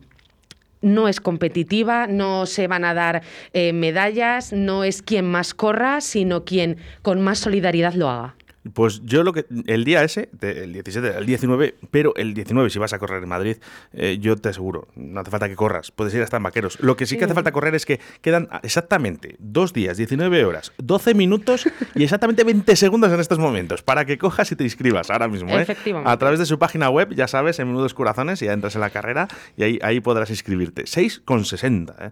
no 0.85 1.07
es 1.07 1.19
competitiva, 1.19 2.07
no 2.07 2.45
se 2.45 2.67
van 2.67 2.85
a 2.85 2.93
dar 2.93 3.23
eh, 3.53 3.73
medallas, 3.73 4.53
no 4.53 4.83
es 4.83 5.01
quien 5.01 5.25
más 5.25 5.53
corra, 5.53 5.99
sino 5.99 6.45
quien 6.45 6.77
con 7.01 7.21
más 7.21 7.39
solidaridad 7.39 7.95
lo 7.95 8.09
haga. 8.09 8.35
Pues 8.73 9.01
yo 9.03 9.23
lo 9.23 9.33
que. 9.33 9.45
El 9.67 9.83
día 9.83 10.03
ese, 10.03 10.29
el 10.41 10.73
17, 10.73 11.17
el 11.17 11.25
19, 11.25 11.75
pero 11.91 12.15
el 12.15 12.33
19, 12.33 12.69
si 12.69 12.79
vas 12.79 12.93
a 12.93 12.99
correr 12.99 13.21
en 13.21 13.29
Madrid, 13.29 13.57
eh, 13.93 14.17
yo 14.19 14.35
te 14.35 14.49
aseguro, 14.49 14.87
no 14.95 15.19
hace 15.19 15.29
falta 15.29 15.47
que 15.47 15.55
corras, 15.55 15.91
puedes 15.91 16.13
ir 16.13 16.21
hasta 16.21 16.37
en 16.37 16.43
vaqueros. 16.43 16.79
Lo 16.79 16.95
que 16.95 17.05
sí 17.05 17.17
que 17.17 17.25
hace 17.25 17.33
falta 17.33 17.51
correr 17.51 17.75
es 17.75 17.85
que 17.85 17.99
quedan 18.21 18.49
exactamente 18.63 19.35
dos 19.39 19.73
días, 19.73 19.97
19 19.97 20.45
horas, 20.45 20.71
12 20.77 21.13
minutos 21.13 21.67
y 21.93 22.03
exactamente 22.03 22.43
20 22.43 22.75
segundos 22.75 23.11
en 23.11 23.19
estos 23.19 23.39
momentos 23.39 23.83
para 23.83 24.05
que 24.05 24.17
cojas 24.17 24.51
y 24.51 24.55
te 24.55 24.63
inscribas 24.63 25.09
ahora 25.11 25.27
mismo. 25.27 25.49
¿eh? 25.57 25.61
Efectivamente. 25.61 26.09
A 26.09 26.17
través 26.17 26.39
de 26.39 26.45
su 26.45 26.57
página 26.57 26.89
web, 26.89 27.13
ya 27.13 27.27
sabes, 27.27 27.59
en 27.59 27.67
Menudos 27.67 27.93
Corazones, 27.93 28.39
ya 28.39 28.53
entras 28.53 28.75
en 28.75 28.81
la 28.81 28.89
carrera 28.89 29.27
y 29.57 29.63
ahí, 29.63 29.79
ahí 29.83 29.99
podrás 29.99 30.29
inscribirte. 30.29 30.83
6,60. 30.83 31.95
¿eh? 31.99 32.09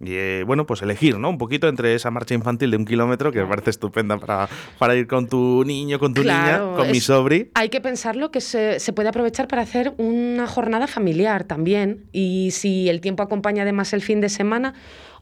Y 0.00 0.14
eh, 0.16 0.44
bueno, 0.44 0.66
pues 0.66 0.82
elegir, 0.82 1.18
¿no? 1.18 1.30
Un 1.30 1.38
poquito 1.38 1.68
entre 1.68 1.94
esa 1.94 2.10
marcha 2.10 2.34
infantil 2.34 2.70
de 2.70 2.76
un 2.76 2.84
kilómetro, 2.84 3.30
que 3.30 3.40
me 3.40 3.46
parece 3.46 3.70
estupenda 3.70 4.18
para, 4.18 4.48
para 4.78 4.96
ir 4.96 5.06
con 5.06 5.28
tu 5.28 5.64
niño, 5.64 5.93
con 5.98 6.14
tu 6.14 6.22
Claro, 6.22 6.66
niña, 6.66 6.76
con 6.76 6.90
mi 6.90 7.00
sobri. 7.00 7.50
Hay 7.54 7.68
que 7.68 7.80
pensarlo 7.80 8.30
que 8.30 8.40
se, 8.40 8.80
se 8.80 8.92
puede 8.92 9.08
aprovechar 9.08 9.48
para 9.48 9.62
hacer 9.62 9.94
una 9.98 10.46
jornada 10.46 10.86
familiar 10.86 11.44
también. 11.44 12.04
Y 12.12 12.50
si 12.52 12.88
el 12.88 13.00
tiempo 13.00 13.22
acompaña 13.22 13.62
además 13.62 13.92
el 13.92 14.02
fin 14.02 14.20
de 14.20 14.28
semana, 14.28 14.74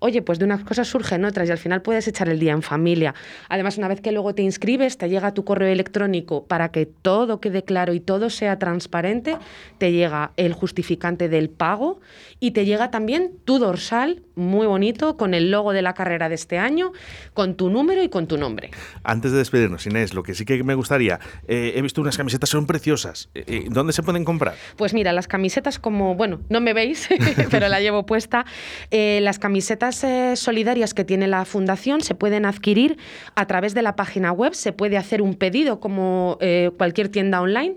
oye, 0.03 0.21
pues 0.21 0.39
de 0.41 0.45
unas 0.45 0.65
cosas 0.65 0.89
surgen 0.89 1.25
otras 1.25 1.49
y 1.49 1.53
al 1.53 1.59
final 1.59 1.81
puedes 1.81 2.09
echar 2.09 2.29
el 2.29 2.41
día 2.41 2.53
en 2.53 2.63
familia. 2.63 3.15
Además, 3.49 3.79
una 3.79 3.87
vez 3.87 4.01
que 4.01 4.11
luego 4.11 4.35
te 4.35 4.43
inscribes, 4.43 4.99
te 4.99 5.09
llega 5.09 5.33
tu 5.33 5.45
correo 5.45 5.69
electrónico 5.69 6.45
para 6.45 6.71
que 6.71 6.87
todo 6.87 7.41
quede 7.41 7.63
claro 7.63 7.95
y 7.95 8.01
todo 8.01 8.29
sea 8.29 8.59
transparente, 8.59 9.37
te 9.79 9.93
llega 9.93 10.33
el 10.37 10.55
justificante 10.55 11.29
del 11.29 11.51
pago 11.51 12.01
y 12.41 12.51
te 12.51 12.65
llega 12.65 12.91
también 12.91 13.33
tu 13.45 13.61
dorsal 13.61 14.23
muy 14.35 14.67
bonito 14.67 15.17
con 15.17 15.35
el 15.35 15.51
logo 15.51 15.73
de 15.73 15.83
la 15.83 15.95
carrera 15.95 16.29
de 16.29 16.35
este 16.35 16.59
año, 16.59 16.93
con 17.35 17.55
tu 17.55 17.71
número 17.71 18.03
y 18.03 18.09
con 18.09 18.27
tu 18.27 18.39
nombre. 18.39 18.71
Antes 19.05 19.31
de 19.33 19.39
despedirnos, 19.39 19.87
Inés, 19.87 20.15
lo 20.15 20.23
que 20.23 20.35
sí 20.35 20.45
que 20.45 20.63
me 20.65 20.75
gustaría, 20.75 21.21
eh, 21.47 21.75
he 21.77 21.83
visto 21.83 22.01
unas 22.01 22.17
camisetas, 22.17 22.49
son 22.49 22.67
preciosas. 22.67 23.29
Eh, 23.35 23.45
eh, 23.47 23.65
¿Dónde 23.69 23.93
se 23.93 24.03
pueden 24.03 24.25
comprar? 24.25 24.55
Pues 24.77 24.95
mira, 24.95 25.13
las 25.13 25.29
camisetas 25.29 25.79
como, 25.79 26.15
bueno, 26.15 26.41
no 26.49 26.61
me 26.61 26.73
veis, 26.73 27.09
pero 27.51 27.69
la 27.69 27.81
llevo 27.81 28.07
puesta. 28.07 28.45
Eh, 28.91 29.21
las 29.23 29.39
camisetas 29.39 29.92
eh, 30.05 30.35
solidarias 30.37 30.95
que 30.95 31.05
tiene 31.05 31.27
la 31.27 31.45
fundación 31.45 32.01
se 32.01 32.15
pueden 32.15 32.45
adquirir 32.47 32.99
a 33.35 33.47
través 33.47 33.75
de 33.75 33.83
la 33.83 33.97
página 33.97 34.33
web, 34.33 34.55
se 34.55 34.73
puede 34.73 34.97
hacer 34.97 35.23
un 35.23 35.35
pedido 35.35 35.81
como 35.81 36.39
eh, 36.41 36.71
cualquier 36.77 37.09
tienda 37.09 37.41
online. 37.41 37.77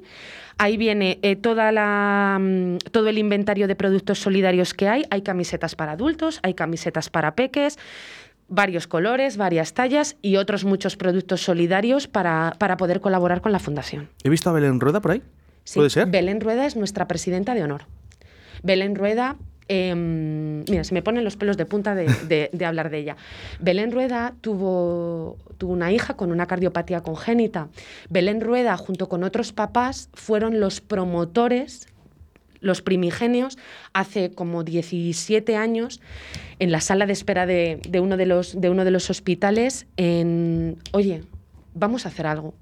Ahí 0.57 0.77
viene 0.77 1.19
eh, 1.21 1.35
toda 1.35 1.71
la, 1.71 2.37
mm, 2.39 2.77
todo 2.91 3.09
el 3.09 3.17
inventario 3.17 3.67
de 3.67 3.75
productos 3.75 4.19
solidarios 4.19 4.73
que 4.73 4.87
hay. 4.87 5.03
Hay 5.09 5.21
camisetas 5.21 5.75
para 5.75 5.93
adultos, 5.93 6.39
hay 6.43 6.53
camisetas 6.53 7.09
para 7.09 7.35
peques, 7.35 7.77
varios 8.47 8.87
colores, 8.87 9.37
varias 9.37 9.73
tallas 9.73 10.15
y 10.21 10.37
otros 10.37 10.63
muchos 10.63 10.95
productos 10.95 11.41
solidarios 11.41 12.07
para, 12.07 12.55
para 12.57 12.77
poder 12.77 13.01
colaborar 13.01 13.41
con 13.41 13.51
la 13.51 13.59
fundación. 13.59 14.09
He 14.23 14.29
visto 14.29 14.49
a 14.49 14.53
Belén 14.53 14.79
Rueda 14.79 15.01
por 15.01 15.11
ahí. 15.11 15.21
Sí, 15.65 15.79
¿Puede 15.79 15.89
ser? 15.89 16.07
Belén 16.07 16.39
Rueda 16.39 16.65
es 16.65 16.75
nuestra 16.75 17.07
presidenta 17.07 17.53
de 17.53 17.63
honor. 17.63 17.85
Belén 18.63 18.95
Rueda, 18.95 19.35
em, 19.67 20.63
mira, 20.69 20.83
se 20.83 20.93
me 20.93 21.01
ponen 21.01 21.23
los 21.23 21.35
pelos 21.37 21.57
de 21.57 21.65
punta 21.65 21.95
de, 21.95 22.65
hablar 22.65 22.89
de 22.89 22.99
ella. 22.99 23.17
Belén 23.59 23.91
Rueda 23.91 24.35
tuvo, 24.41 25.37
una 25.61 25.91
hija 25.91 26.15
con 26.15 26.31
una 26.31 26.45
cardiopatía 26.45 27.01
congénita. 27.01 27.69
Belén 28.09 28.41
Rueda, 28.41 28.77
junto 28.77 29.09
con 29.09 29.23
otros 29.23 29.53
papás, 29.53 30.09
fueron 30.13 30.59
los 30.59 30.81
promotores 30.81 31.87
los 32.61 32.81
primigenios 32.81 33.59
hace 33.93 34.31
como 34.31 34.63
17 34.63 35.55
años 35.55 36.01
en 36.57 36.71
la 36.71 36.81
sala 36.81 37.05
de 37.05 37.13
espera 37.13 37.45
de, 37.45 37.79
de 37.87 37.99
uno, 37.99 38.17
de, 38.17 38.25
los, 38.25 38.59
de 38.59 38.71
uno 38.71 38.83
de 38.83 38.89
los 38.89 39.11
hospitales 39.11 39.85
en, 39.97 40.77
oye, 40.91 41.21
vamos 41.75 42.07
a 42.07 42.09
hacer 42.09 42.25
algo, 42.25 42.55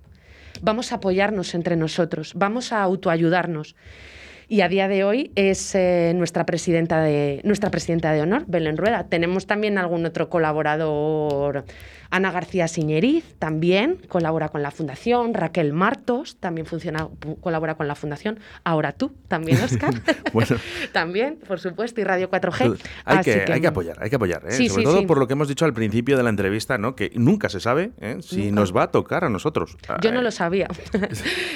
vamos 0.62 0.92
a 0.92 0.96
apoyarnos 0.96 1.56
entre 1.56 1.78
nosotros, 1.78 2.34
vamos 2.36 2.74
a 2.74 2.82
autoayudarnos. 2.82 3.76
Y 4.48 4.62
a 4.62 4.68
día 4.70 4.88
de 4.88 5.04
hoy 5.04 5.32
es 5.36 5.74
eh, 5.76 6.14
nuestra, 6.16 6.46
presidenta 6.46 7.02
de, 7.02 7.42
nuestra 7.44 7.72
presidenta 7.72 8.12
de 8.12 8.22
honor, 8.22 8.44
Belén 8.48 8.78
Rueda. 8.78 9.06
Tenemos 9.08 9.48
también 9.48 9.78
algún 9.78 10.06
otro 10.06 10.30
colaborador 10.30 11.66
Ana 12.14 12.32
García 12.32 12.68
Siñeriz 12.68 13.26
también 13.40 13.98
colabora 14.08 14.50
con 14.50 14.62
la 14.62 14.70
Fundación. 14.70 15.34
Raquel 15.34 15.74
Martos 15.74 16.38
también 16.40 16.68
funciona, 16.68 17.08
colabora 17.42 17.74
con 17.74 17.88
la 17.88 17.96
Fundación. 17.96 18.40
Ahora 18.64 18.92
tú 18.92 19.16
también, 19.28 19.60
Oscar. 19.62 19.94
Bueno. 20.32 20.58
también, 20.94 21.38
por 21.48 21.60
supuesto, 21.60 22.02
y 22.02 22.04
Radio 22.04 22.30
4G. 22.30 22.78
Hay 23.06 23.18
Así 23.18 23.32
que, 23.32 23.52
hay 23.52 23.62
que 23.62 23.68
apoyar, 23.68 23.98
hay 24.02 24.10
que 24.10 24.16
apoyar. 24.16 24.44
¿eh? 24.48 24.52
Sí, 24.52 24.68
Sobre 24.70 24.82
sí, 24.82 24.86
todo 24.86 25.00
sí. 25.00 25.06
por 25.06 25.18
lo 25.18 25.28
que 25.28 25.34
hemos 25.34 25.48
dicho 25.48 25.66
al 25.66 25.74
principio 25.74 26.16
de 26.18 26.24
la 26.24 26.30
entrevista, 26.30 26.78
¿no? 26.78 26.96
que 26.96 27.12
nunca 27.16 27.50
se 27.50 27.60
sabe 27.60 27.92
¿eh? 28.00 28.18
si 28.22 28.46
Nunca. 28.46 28.56
nos 28.62 28.76
va 28.76 28.84
a 28.84 28.92
tocar 28.92 29.24
a 29.24 29.30
nosotros. 29.30 29.78
Yo 30.02 30.12
no 30.12 30.20
Eh, 30.20 30.24
lo 30.24 30.32
sabía, 30.32 30.68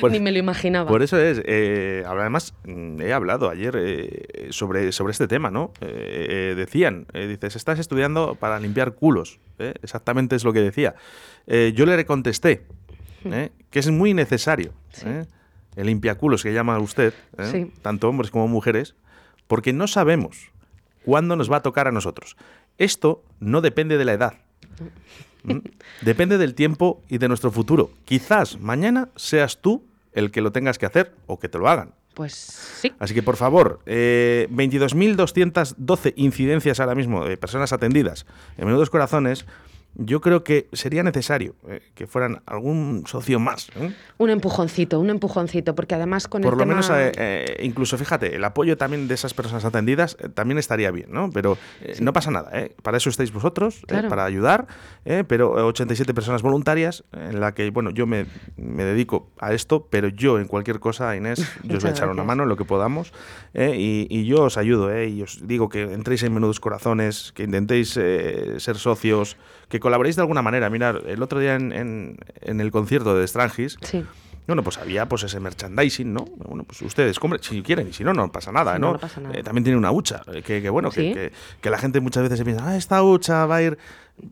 Por- 0.02 0.12
ni 0.12 0.20
me 0.20 0.32
lo 0.32 0.38
imaginaba. 0.40 0.90
Por 0.90 1.02
eso 1.04 1.20
es, 1.20 1.40
además 2.06 2.54
he 3.00 3.14
hablado 3.14 3.50
ayer 3.50 3.76
eh, 3.78 4.48
sobre, 4.52 4.92
sobre 4.92 5.12
este 5.12 5.28
tema, 5.28 5.52
¿no? 5.52 5.72
Eh, 5.82 6.52
eh, 6.52 6.56
decían, 6.56 7.08
eh, 7.14 7.28
dices, 7.28 7.56
estás 7.56 7.80
estudiando 7.80 8.36
para 8.36 8.60
limpiar 8.60 8.94
culos, 8.94 9.40
exactamente 9.58 10.36
es 10.36 10.44
lo 10.44 10.54
que 10.54 10.62
decía. 10.62 10.96
Yo 11.48 11.86
le 11.86 12.06
contesté 12.06 12.66
¿eh? 13.26 13.52
que 13.70 13.80
es 13.80 13.90
muy 13.90 14.14
necesario 14.14 14.74
¿eh? 15.06 15.26
el 15.76 15.88
limpiaculos 15.88 16.44
que 16.44 16.54
llama 16.54 16.80
usted. 16.80 17.14
Sí. 17.52 17.72
tanto 17.82 18.10
hombres 18.10 18.32
como 18.32 18.48
mujeres, 18.48 18.96
porque 19.48 19.74
no 19.74 19.88
sabemos 19.88 20.52
cuándo 21.06 21.36
nos 21.36 21.52
va 21.52 21.58
a 21.58 21.62
tocar 21.62 21.88
a 21.88 21.92
nosotros. 21.92 22.36
Esto 22.78 23.24
no 23.40 23.62
depende 23.62 23.98
de 23.98 24.06
la 24.06 24.14
edad. 24.14 24.34
Depende 26.02 26.38
del 26.38 26.56
tiempo 26.56 27.02
y 27.08 27.20
de 27.20 27.30
nuestro 27.30 27.52
futuro. 27.52 27.92
Quizás 28.04 28.60
mañana 28.60 29.10
seas 29.16 29.62
tú 29.62 29.86
el 30.12 30.30
que 30.30 30.42
lo 30.42 30.52
tengas 30.52 30.78
que 30.78 30.86
hacer 30.86 31.14
o 31.26 31.40
que 31.40 31.48
te 31.48 31.58
lo 31.58 31.70
hagan. 31.70 31.94
Pues 32.18 32.34
sí. 32.34 32.92
Así 32.98 33.14
que, 33.14 33.22
por 33.22 33.36
favor, 33.36 33.80
eh, 33.86 34.48
22.212 34.50 36.14
incidencias 36.16 36.80
ahora 36.80 36.96
mismo 36.96 37.24
de 37.24 37.38
personas 37.38 37.74
atendidas 37.74 38.26
en 38.58 38.66
Menudos 38.66 38.90
Corazones. 38.90 39.46
Yo 40.00 40.22
creo 40.22 40.44
que 40.44 40.68
sería 40.74 41.02
necesario 41.02 41.56
eh, 41.68 41.82
que 41.96 42.06
fueran 42.06 42.44
algún 42.46 43.04
socio 43.08 43.40
más. 43.40 43.70
¿eh? 43.76 43.92
Un 44.20 44.30
empujoncito, 44.30 45.00
un 45.00 45.10
empujoncito, 45.10 45.74
porque 45.74 45.96
además 45.96 46.28
con 46.28 46.44
Por 46.44 46.54
el 46.54 46.58
lo 46.60 46.64
tema... 46.66 46.74
menos, 46.74 46.90
eh, 46.92 47.12
eh, 47.18 47.64
incluso 47.64 47.98
fíjate, 47.98 48.36
el 48.36 48.44
apoyo 48.44 48.78
también 48.78 49.08
de 49.08 49.16
esas 49.16 49.34
personas 49.34 49.66
atendidas 49.66 50.16
eh, 50.20 50.30
también 50.30 50.60
estaría 50.60 50.92
bien, 50.92 51.08
¿no? 51.12 51.32
Pero 51.32 51.58
eh, 51.82 51.96
no 52.00 52.14
pasa 52.14 52.30
nada, 52.30 52.52
¿eh? 52.54 52.76
Para 52.84 52.98
eso 52.98 53.10
estáis 53.10 53.34
vosotros, 53.34 53.82
Claro. 53.88 54.08
para 54.08 54.24
ayudar, 54.26 54.68
pero 55.28 55.58
eh, 55.58 55.64
87 55.64 56.14
personas 56.14 56.44
voluntarias 56.44 57.04
en 57.14 57.40
la 57.40 57.56
que, 57.56 57.68
bueno, 57.72 57.90
yo 57.90 58.06
me, 58.06 58.28
me 58.56 58.84
dedico 58.84 59.32
a 59.40 59.54
esto, 59.54 59.88
pero 59.90 60.10
yo 60.10 60.38
en 60.40 60.46
cualquier 60.48 60.80
cosa, 60.80 61.16
Inés, 61.16 61.40
yo 61.64 61.78
os 61.78 61.84
voy 61.84 61.90
a 61.90 61.94
echar 61.94 62.10
una 62.10 62.24
mano 62.24 62.44
en 62.44 62.50
lo 62.50 62.56
que 62.56 62.66
podamos 62.66 63.14
y, 63.56 64.06
y 64.12 64.26
yo 64.26 64.44
os 64.44 64.58
ayudo, 64.58 64.94
¿eh? 64.94 65.08
Y 65.10 65.24
os 65.24 65.48
digo 65.48 65.70
que 65.70 65.82
entréis 65.82 66.22
en 66.22 66.36
Menudos 66.36 66.60
Corazones, 66.60 67.32
que 67.34 67.44
intentéis 67.44 67.90
ser 67.94 68.76
socios, 68.78 69.38
que 69.70 69.77
colaboréis 69.80 70.16
de 70.16 70.22
alguna 70.24 70.42
manera. 70.42 70.70
Mirad, 70.70 71.08
el 71.08 71.22
otro 71.24 71.40
día 71.40 71.56
en, 71.56 71.72
en- 71.72 72.18
en 72.42 72.62
el 72.62 72.72
concierto 72.72 73.16
de 73.18 73.28
Strangis, 73.28 73.78
Sí. 73.82 74.04
bueno, 74.48 74.64
pues 74.64 74.78
había 74.78 75.08
pues 75.08 75.24
ese 75.24 75.40
merchandising, 75.40 76.14
¿no? 76.14 76.26
Bueno, 76.38 76.64
pues 76.64 76.82
ustedes 76.82 77.20
compren, 77.20 77.42
si 77.44 77.62
quieren, 77.62 77.88
y 77.90 77.94
si 77.94 78.04
no, 78.04 78.14
no 78.14 78.32
pasa 78.32 78.52
nada, 78.52 78.76
Sí, 78.76 78.80
¿no? 78.82 78.88
no, 78.88 78.94
no 78.94 79.00
pasa 79.00 79.20
nada. 79.22 79.36
Eh, 79.38 79.44
también 79.44 79.64
tiene 79.64 79.78
una 79.78 79.92
hucha, 79.92 80.22
eh, 80.34 80.42
que, 80.42 80.62
que 80.62 80.70
bueno, 80.70 80.90
que, 80.90 81.02
Sí. 81.02 81.14
que- 81.14 81.32
que 81.62 81.70
la 81.70 81.78
gente 81.78 82.00
muchas 82.00 82.24
veces 82.24 82.38
se 82.40 82.46
piensa, 82.46 82.68
ah, 82.70 82.78
esta 82.78 83.04
hucha 83.04 83.46
va 83.46 83.58
a 83.58 83.62
ir... 83.64 83.78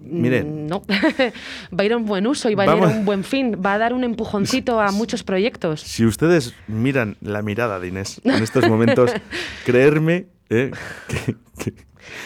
Miren, 0.01 0.65
Mm, 0.65 0.67
No, 0.67 0.81
va 0.89 1.83
a 1.83 1.85
ir 1.85 1.93
a 1.93 1.97
un 1.97 2.05
buen 2.07 2.25
uso 2.25 2.49
y 2.49 2.55
va 2.55 2.63
a 2.63 2.65
ir 2.75 2.83
a 2.83 2.87
un 2.87 3.05
buen 3.05 3.23
fin, 3.23 3.61
va 3.63 3.73
a 3.75 3.77
dar 3.77 3.93
un 3.93 4.03
empujoncito 4.03 4.81
a 4.81 4.91
muchos 4.91 5.23
proyectos. 5.23 5.81
si 5.81 6.05
ustedes 6.05 6.55
miran 6.67 7.17
la 7.21 7.43
mirada 7.43 7.79
de 7.79 7.89
Inés 7.89 8.19
en 8.23 8.41
estos 8.41 8.67
momentos, 8.67 9.11
creerme 9.65 10.25
eh, 10.49 10.71
que, 11.07 11.35
que- 11.63 11.85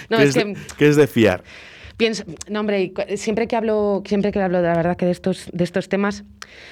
No, 0.10 0.17
que 0.17 0.23
es 0.23 0.29
es 0.29 0.36
de- 0.36 0.53
que- 0.53 0.75
que 0.77 0.88
es 0.88 0.95
de 0.95 1.08
fiar. 1.08 1.43
No, 2.47 2.62
hombre, 2.62 2.93
siempre 3.17 3.47
que 3.47 3.55
hablo, 3.55 4.03
siempre 4.05 4.31
que 4.31 4.41
hablo 4.41 4.62
de 4.62 4.67
la 4.69 4.75
verdad 4.75 4.95
que 4.95 5.05
de 5.05 5.12
estos, 5.12 5.49
de 5.51 5.63
estos 5.63 5.89
temas, 5.89 6.23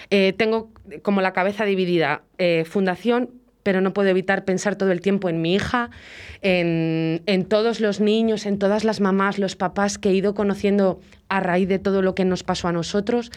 eh, 0.10 0.34
tengo 0.38 0.70
como 1.02 1.22
la 1.22 1.34
cabeza 1.34 1.66
dividida. 1.66 2.22
eh, 2.38 2.64
fundación, 2.66 3.32
pero 3.64 3.82
no 3.82 3.92
puedo 3.92 4.08
evitar 4.08 4.46
pensar 4.46 4.78
todo 4.78 4.94
el 4.94 5.02
tiempo 5.02 5.28
en 5.28 5.42
mi 5.42 5.54
hija, 5.54 5.90
en, 6.42 7.22
en 7.26 7.44
todos 7.44 7.82
los 7.82 8.00
niños, 8.00 8.46
en 8.46 8.60
todas 8.60 8.86
las 8.86 9.02
mamás, 9.02 9.40
los 9.40 9.58
papás 9.58 9.98
que 9.98 10.10
he 10.10 10.14
ido 10.14 10.34
conociendo 10.34 11.02
a 11.28 11.42
raíz 11.42 11.68
de 11.68 11.78
todo 11.78 12.02
lo 12.02 12.16
que 12.16 12.24
nos 12.24 12.44
pasó 12.44 12.70
a 12.70 12.72
nosotros, 12.72 13.30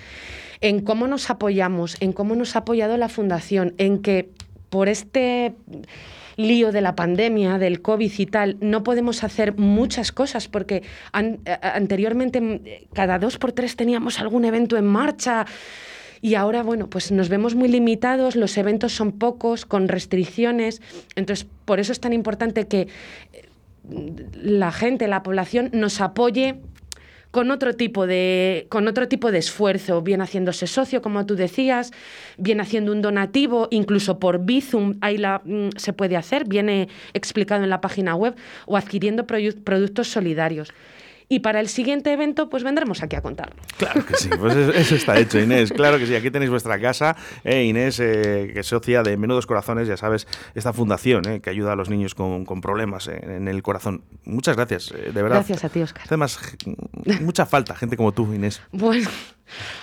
en 0.61 0.83
cómo 0.83 1.09
nos 1.09 1.31
apoyamos, 1.31 1.97
en 2.01 2.13
cómo 2.13 2.37
nos 2.37 2.55
ha 2.55 2.61
apoyado 2.61 2.97
la 2.97 3.09
fundación, 3.09 3.75
en 3.79 4.03
que 4.03 4.29
por 4.69 4.89
este 4.89 5.55
lío 6.37 6.73
de 6.73 6.81
la 6.81 6.95
pandemia, 6.95 7.59
del 7.59 7.83
COVID 7.83 8.13
y 8.19 8.27
tal, 8.27 8.57
no 8.61 8.83
podemos 8.83 9.25
hacer 9.25 9.57
muchas 9.57 10.13
cosas 10.13 10.49
porque 10.49 10.83
a- 11.13 11.23
anteriormente 11.75 12.41
mm, 12.41 12.61
cada 12.93 13.19
dos 13.19 13.39
por 13.39 13.53
tres 13.53 13.77
teníamos 13.77 14.21
algún 14.21 14.45
evento 14.45 14.77
en 14.77 14.87
marcha 14.87 15.47
y 16.23 16.35
ahora, 16.35 16.63
bueno, 16.63 16.89
pues 16.91 17.13
nos 17.13 17.29
vemos 17.31 17.55
muy 17.55 17.69
limitados, 17.69 18.37
los 18.37 18.57
eventos 18.59 18.93
son 18.93 19.13
pocos, 19.13 19.65
con 19.65 19.89
restricciones, 19.89 20.83
entonces 21.17 21.47
por 21.65 21.81
eso 21.81 21.93
es 21.93 22.01
tan 22.01 22.13
importante 22.13 22.67
que 22.69 22.89
eh, 23.33 23.49
la 24.43 24.71
gente, 24.71 25.09
la 25.09 25.23
población 25.23 25.71
nos 25.73 26.01
apoye 26.01 26.57
con 27.31 27.51
otro 27.51 27.75
tipo 27.75 28.07
de 28.07 28.67
con 28.69 28.89
otro 28.89 29.09
tipo 29.09 29.31
de 29.31 29.39
esfuerzo, 29.39 30.03
bien 30.03 30.21
haciéndose 30.21 30.67
socio, 30.67 31.03
como 31.03 31.27
tú 31.27 31.37
decías, 31.37 31.93
bien 32.37 32.61
haciendo 32.61 32.93
un 32.93 33.03
donativo, 33.03 33.69
incluso 33.71 34.19
por 34.19 34.45
Bizum, 34.45 34.97
ahí 35.01 35.17
la, 35.17 35.41
mm, 35.45 35.71
se 35.77 35.93
puede 35.93 36.17
hacer, 36.17 36.47
viene 36.47 36.89
explicado 37.15 37.63
en 37.63 37.71
la 37.71 37.81
página 37.81 38.15
web, 38.15 38.35
o 38.67 38.77
adquiriendo 38.77 39.27
productos 39.27 40.09
solidarios. 40.09 40.73
Y 41.33 41.39
para 41.41 41.61
el 41.61 41.69
siguiente 41.69 42.13
evento, 42.13 42.51
pues 42.51 42.65
vendremos 42.65 43.05
aquí 43.05 43.15
a 43.15 43.23
contarlo. 43.23 43.55
Claro 43.79 44.05
que 44.05 44.17
sí, 44.17 44.29
pues 44.37 44.57
eso, 44.57 44.73
eso 44.73 44.97
está 44.97 45.17
hecho, 45.17 45.39
Inés. 45.39 45.71
Claro 45.73 45.97
que 45.97 46.07
sí, 46.07 46.17
aquí 46.17 46.29
tenéis 46.29 46.51
vuestra 46.51 46.81
casa. 46.81 47.17
eh, 47.45 47.63
Inés, 47.63 48.01
eh, 48.01 48.51
que 48.53 48.61
es 48.61 48.67
socia 48.67 49.05
de 49.05 49.17
Menudos 49.17 49.47
Corazones, 49.47 49.87
ya 49.87 49.97
sabes, 49.97 50.27
esta 50.57 50.73
fundación 50.73 51.29
eh, 51.29 51.41
que 51.41 51.49
ayuda 51.51 51.75
a 51.75 51.77
los 51.77 51.89
niños 51.89 52.17
con, 52.17 52.45
con 52.45 52.61
problemas 52.61 53.07
en, 53.07 53.31
en 53.31 53.47
el 53.47 53.63
corazón. 53.63 54.03
Muchas 54.25 54.57
gracias, 54.57 54.91
eh, 54.91 55.13
de 55.15 55.23
verdad. 55.23 55.37
Gracias 55.37 55.65
a 55.65 55.69
ti, 55.69 55.81
Óscar. 55.81 56.03
Hace 56.03 56.17
más, 56.17 56.41
mucha 57.21 57.47
falta 57.47 57.77
gente 57.77 57.97
como 57.97 58.11
tú, 58.11 58.35
Inés. 58.35 58.61
Bueno, 58.73 59.09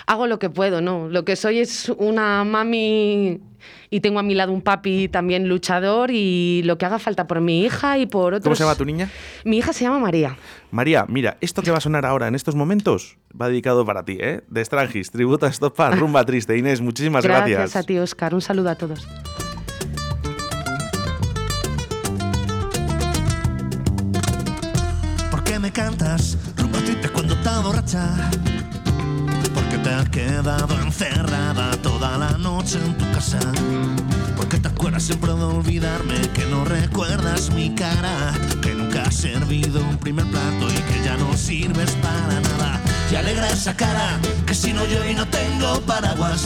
hago 0.06 0.28
lo 0.28 0.40
que 0.40 0.50
puedo, 0.50 0.82
¿no? 0.82 1.08
Lo 1.10 1.26
que 1.26 1.36
soy 1.36 1.60
es 1.60 1.90
una 1.98 2.44
mami 2.44 3.42
y 3.90 4.02
tengo 4.02 4.20
a 4.20 4.24
mi 4.24 4.36
lado 4.36 4.52
un 4.52 4.62
papi 4.62 5.08
también 5.08 5.48
luchador 5.48 6.12
y 6.12 6.62
lo 6.64 6.78
que 6.78 6.86
haga 6.86 7.00
falta 7.00 7.28
por 7.28 7.42
mi 7.42 7.64
hija 7.64 7.98
y 7.98 8.06
por 8.06 8.34
otros... 8.34 8.44
¿Cómo 8.44 8.56
se 8.56 8.64
llama 8.64 8.76
tu 8.76 8.86
niña? 8.86 9.10
Mi 9.46 9.58
hija 9.58 9.74
se 9.74 9.86
llama 9.86 10.00
María. 10.00 10.38
María, 10.72 11.06
mira, 11.08 11.38
esto 11.42 11.62
que 11.62 11.72
va 11.72 11.78
a 11.78 11.82
sonar 11.82 12.06
ahora 12.06 12.28
en 12.28 12.36
estos 12.36 12.56
momentos 12.56 13.18
va 13.40 13.48
dedicado 13.48 13.86
para 13.86 14.04
ti, 14.04 14.18
¿eh? 14.20 14.42
De 14.50 14.64
Strangis, 14.64 15.12
tributo 15.12 15.46
a 15.46 15.50
Estopa, 15.50 15.90
rumba 15.96 16.26
triste. 16.26 16.58
Inés, 16.58 16.82
muchísimas 16.82 17.24
gracias. 17.24 17.60
Gracias 17.60 17.84
a 17.84 17.86
ti, 17.86 17.98
Óscar. 17.98 18.34
Un 18.34 18.42
saludo 18.42 18.70
a 18.70 18.76
todos. 18.76 19.08
¿Por 25.32 25.44
qué 25.44 25.60
me 25.60 25.72
cantas 25.72 26.38
rumba 26.58 26.80
triste 26.80 27.10
cuando 27.10 27.36
estás 27.36 27.64
borracha? 27.64 28.32
Te 29.88 29.94
has 29.94 30.10
quedado 30.10 30.78
encerrada 30.82 31.72
toda 31.82 32.18
la 32.18 32.32
noche 32.32 32.78
en 32.78 32.98
tu 32.98 33.10
casa. 33.14 33.40
Porque 34.36 34.58
te 34.58 34.68
acuerdas 34.68 35.04
siempre 35.04 35.34
de 35.34 35.42
olvidarme, 35.42 36.20
que 36.34 36.46
no 36.48 36.66
recuerdas 36.66 37.52
mi 37.52 37.74
cara, 37.74 38.34
que 38.62 38.74
nunca 38.74 39.04
has 39.04 39.16
servido 39.16 39.80
un 39.80 39.98
primer 39.98 40.26
plato 40.26 40.68
y 40.70 40.76
que 40.76 41.06
ya 41.06 41.16
no 41.16 41.38
sirves 41.38 41.92
para 42.02 42.42
nada. 42.42 42.82
Y 43.10 43.16
alegra 43.16 43.48
esa 43.50 43.78
cara, 43.78 44.20
que 44.46 44.54
si 44.54 44.74
no 44.74 44.86
yo 44.88 45.06
y 45.06 45.14
no 45.14 45.26
tengo 45.28 45.80
paraguas. 45.84 46.42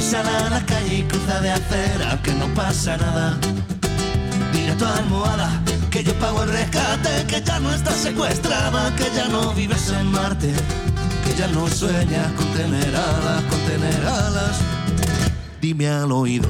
Sal 0.00 0.26
a 0.26 0.50
la 0.50 0.66
calle 0.66 0.96
y 0.96 1.02
cruza 1.04 1.40
de 1.40 1.52
acera, 1.52 2.20
que 2.24 2.32
no 2.32 2.52
pasa 2.54 2.96
nada. 2.96 3.38
Dile 4.52 4.72
a 4.72 4.76
tu 4.76 4.84
almohada 4.84 5.62
que 5.96 6.04
yo 6.04 6.12
pago 6.18 6.42
el 6.42 6.50
rescate, 6.50 7.24
que 7.26 7.40
ya 7.40 7.58
no 7.58 7.72
estás 7.72 7.96
secuestrada, 7.96 8.94
que 8.96 9.04
ya 9.16 9.28
no 9.28 9.54
vives 9.54 9.88
en 9.88 10.12
Marte, 10.12 10.52
que 11.26 11.34
ya 11.34 11.48
no 11.48 11.66
sueñas 11.68 12.32
con 12.32 12.46
tener 12.52 12.94
alas, 12.94 13.42
con 13.50 13.60
tener 13.60 14.06
alas. 14.06 14.58
Dime 15.60 15.88
al 15.88 16.12
oído 16.12 16.48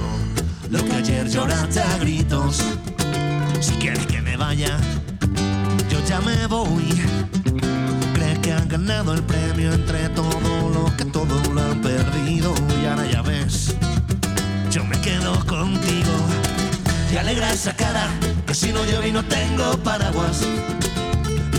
lo 0.71 0.85
que 0.85 0.93
ayer 0.93 1.29
lloraste 1.29 1.81
a 1.81 1.99
gritos. 1.99 2.63
Si 3.61 3.73
quieres 3.75 4.07
que 4.07 4.21
me 4.21 4.37
vaya, 4.37 4.77
yo 5.89 5.99
ya 6.07 6.21
me 6.21 6.47
voy. 6.47 6.85
Crees 8.15 8.39
que 8.41 8.53
han 8.53 8.69
ganado 8.69 9.15
el 9.15 9.23
premio 9.23 9.73
entre 9.73 10.09
todos 10.11 10.75
los 10.75 10.93
que 10.93 11.05
todo 11.07 11.35
lo 11.53 11.61
han 11.61 11.81
perdido 11.81 12.55
y 12.83 12.87
ahora 12.87 13.07
ya 13.11 13.23
ves, 13.23 13.75
yo 14.71 14.85
me 14.85 15.01
quedo 15.01 15.33
contigo. 15.47 16.13
Y 17.13 17.17
alegra 17.17 17.53
esa 17.53 17.75
cara, 17.75 18.09
que 18.47 18.55
si 18.55 18.73
no 18.73 18.85
yo 18.85 19.05
y 19.07 19.13
no 19.13 19.25
tengo 19.25 19.79
paraguas. 19.79 20.43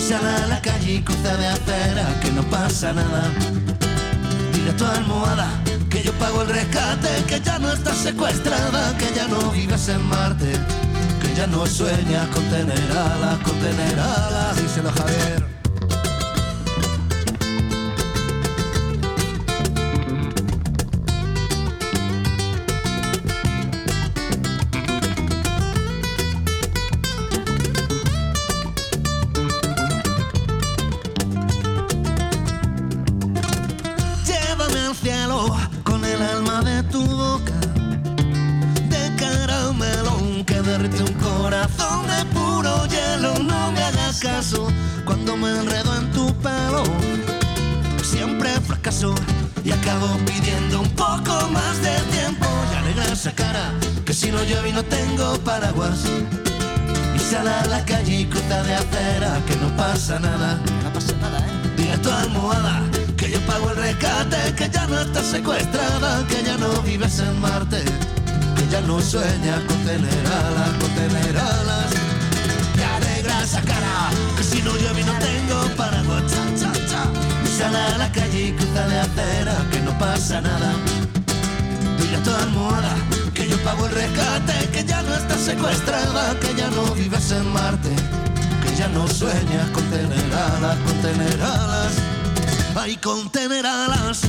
Sal 0.08 0.26
a 0.26 0.48
la 0.48 0.62
calle 0.62 0.93
y 0.93 1.02
cruza 1.02 1.36
de 1.36 1.48
acera, 1.48 2.08
que 2.22 2.32
no 2.32 2.41
pasa 2.43 2.93
nada. 2.93 3.30
Dile 4.54 4.70
a 4.70 4.78
tu 4.78 4.86
almohada 4.86 5.50
que 5.89 6.02
yo 6.02 6.13
pago 6.13 6.43
el 6.43 6.48
rescate, 6.48 7.10
que 7.28 7.41
ya 7.41 7.60
no 7.60 7.74
estás 7.74 7.98
secuestrada, 7.98 8.98
que 8.98 9.13
ya 9.13 9.28
no 9.28 9.52
vives 9.52 9.89
en 9.89 10.02
Marte, 10.08 10.54
que 11.22 11.36
ya 11.36 11.46
no 11.48 11.65
sueñas 11.65 12.26
con 12.30 12.41
tener 12.46 12.89
alas, 12.91 13.38
con 13.39 13.60
tener 13.60 14.00
alas. 14.00 14.56
Díselo 14.56 14.93
Javier. 14.93 15.57
Que 54.08 54.13
si 54.13 54.32
no 54.32 54.41
llueve 54.41 54.70
y 54.70 54.72
no 54.72 54.84
tengo 54.86 55.38
paraguas. 55.39 56.00
Y 57.13 57.20
sale 57.20 57.50
a 57.50 57.65
la 57.65 57.84
calle 57.84 58.22
y 58.22 58.26
cruza 58.26 58.63
de 58.63 58.74
acera 58.74 59.41
que 59.46 59.56
no 59.58 59.67
pasa 59.76 60.17
nada. 60.17 60.62
No 60.82 60.93
pasa 60.93 61.12
nada, 61.20 61.39
¿eh? 61.39 61.74
Dile 61.76 61.91
a 61.91 62.02
tu 62.02 62.10
almohada 62.10 62.84
que 63.17 63.30
yo 63.32 63.39
pago 63.41 63.70
el 63.72 63.76
rescate, 63.76 64.56
que 64.56 64.70
ya 64.70 64.88
no 64.88 64.98
estás 65.02 65.26
secuestrada, 65.26 66.26
que 66.30 66.41
ya 66.41 66.56
no 66.56 66.82
vives 66.84 67.20
en 67.20 67.38
Marte, 67.41 67.84
que 68.56 68.67
ya 68.72 68.80
no 68.80 69.02
sueñas 69.02 69.60
con 69.67 69.78
tener 69.84 70.26
alas, 70.26 70.70
con 70.80 70.89
tener 70.91 71.38
alas. 71.38 71.91
Me 72.78 72.86
alegra 72.86 73.43
esa 73.43 73.62
cara, 73.62 74.10
que 74.38 74.43
si 74.43 74.62
no 74.62 74.72
llueve 74.78 75.02
y 75.02 75.04
no 75.04 75.13
tengo 75.20 75.76
paraguas, 75.76 76.24
cha, 76.32 76.46
cha, 76.56 76.72
cha. 76.72 77.04
Y 77.43 77.48
sale 77.60 77.78
a 77.78 77.98
la 77.98 78.10
calle 78.13 78.41
y 78.48 78.52
cruza 78.54 78.88
de 78.88 79.00
acera, 79.00 79.58
que 79.70 79.82
no 79.82 79.91
pasa 80.00 80.39
nada. 80.39 80.72
Dile 82.00 82.15
a 82.15 82.24
tu 82.24 82.32
almohada 82.32 82.96
que 83.38 83.47
yo 83.47 83.58
pago 83.63 83.86
el 83.86 83.91
rescate, 83.91 84.67
que 84.71 84.84
ya 84.84 85.04
no 85.04 85.13
estás 85.13 85.41
secuestrada, 85.41 86.39
que 86.39 86.56
ya 86.56 86.69
no 86.71 86.84
vives 86.95 87.30
en 87.30 87.54
Marte, 87.54 87.89
que 88.63 88.76
ya 88.76 88.88
no 88.88 89.08
sueñas 89.08 89.69
con 89.73 89.84
tener 89.91 90.34
alas, 90.34 90.76
con 90.80 91.02
tener 91.04 91.39
alas, 91.43 91.93
ay, 92.76 92.97
con 92.97 93.30
tener 93.30 93.63
alas. 93.63 94.21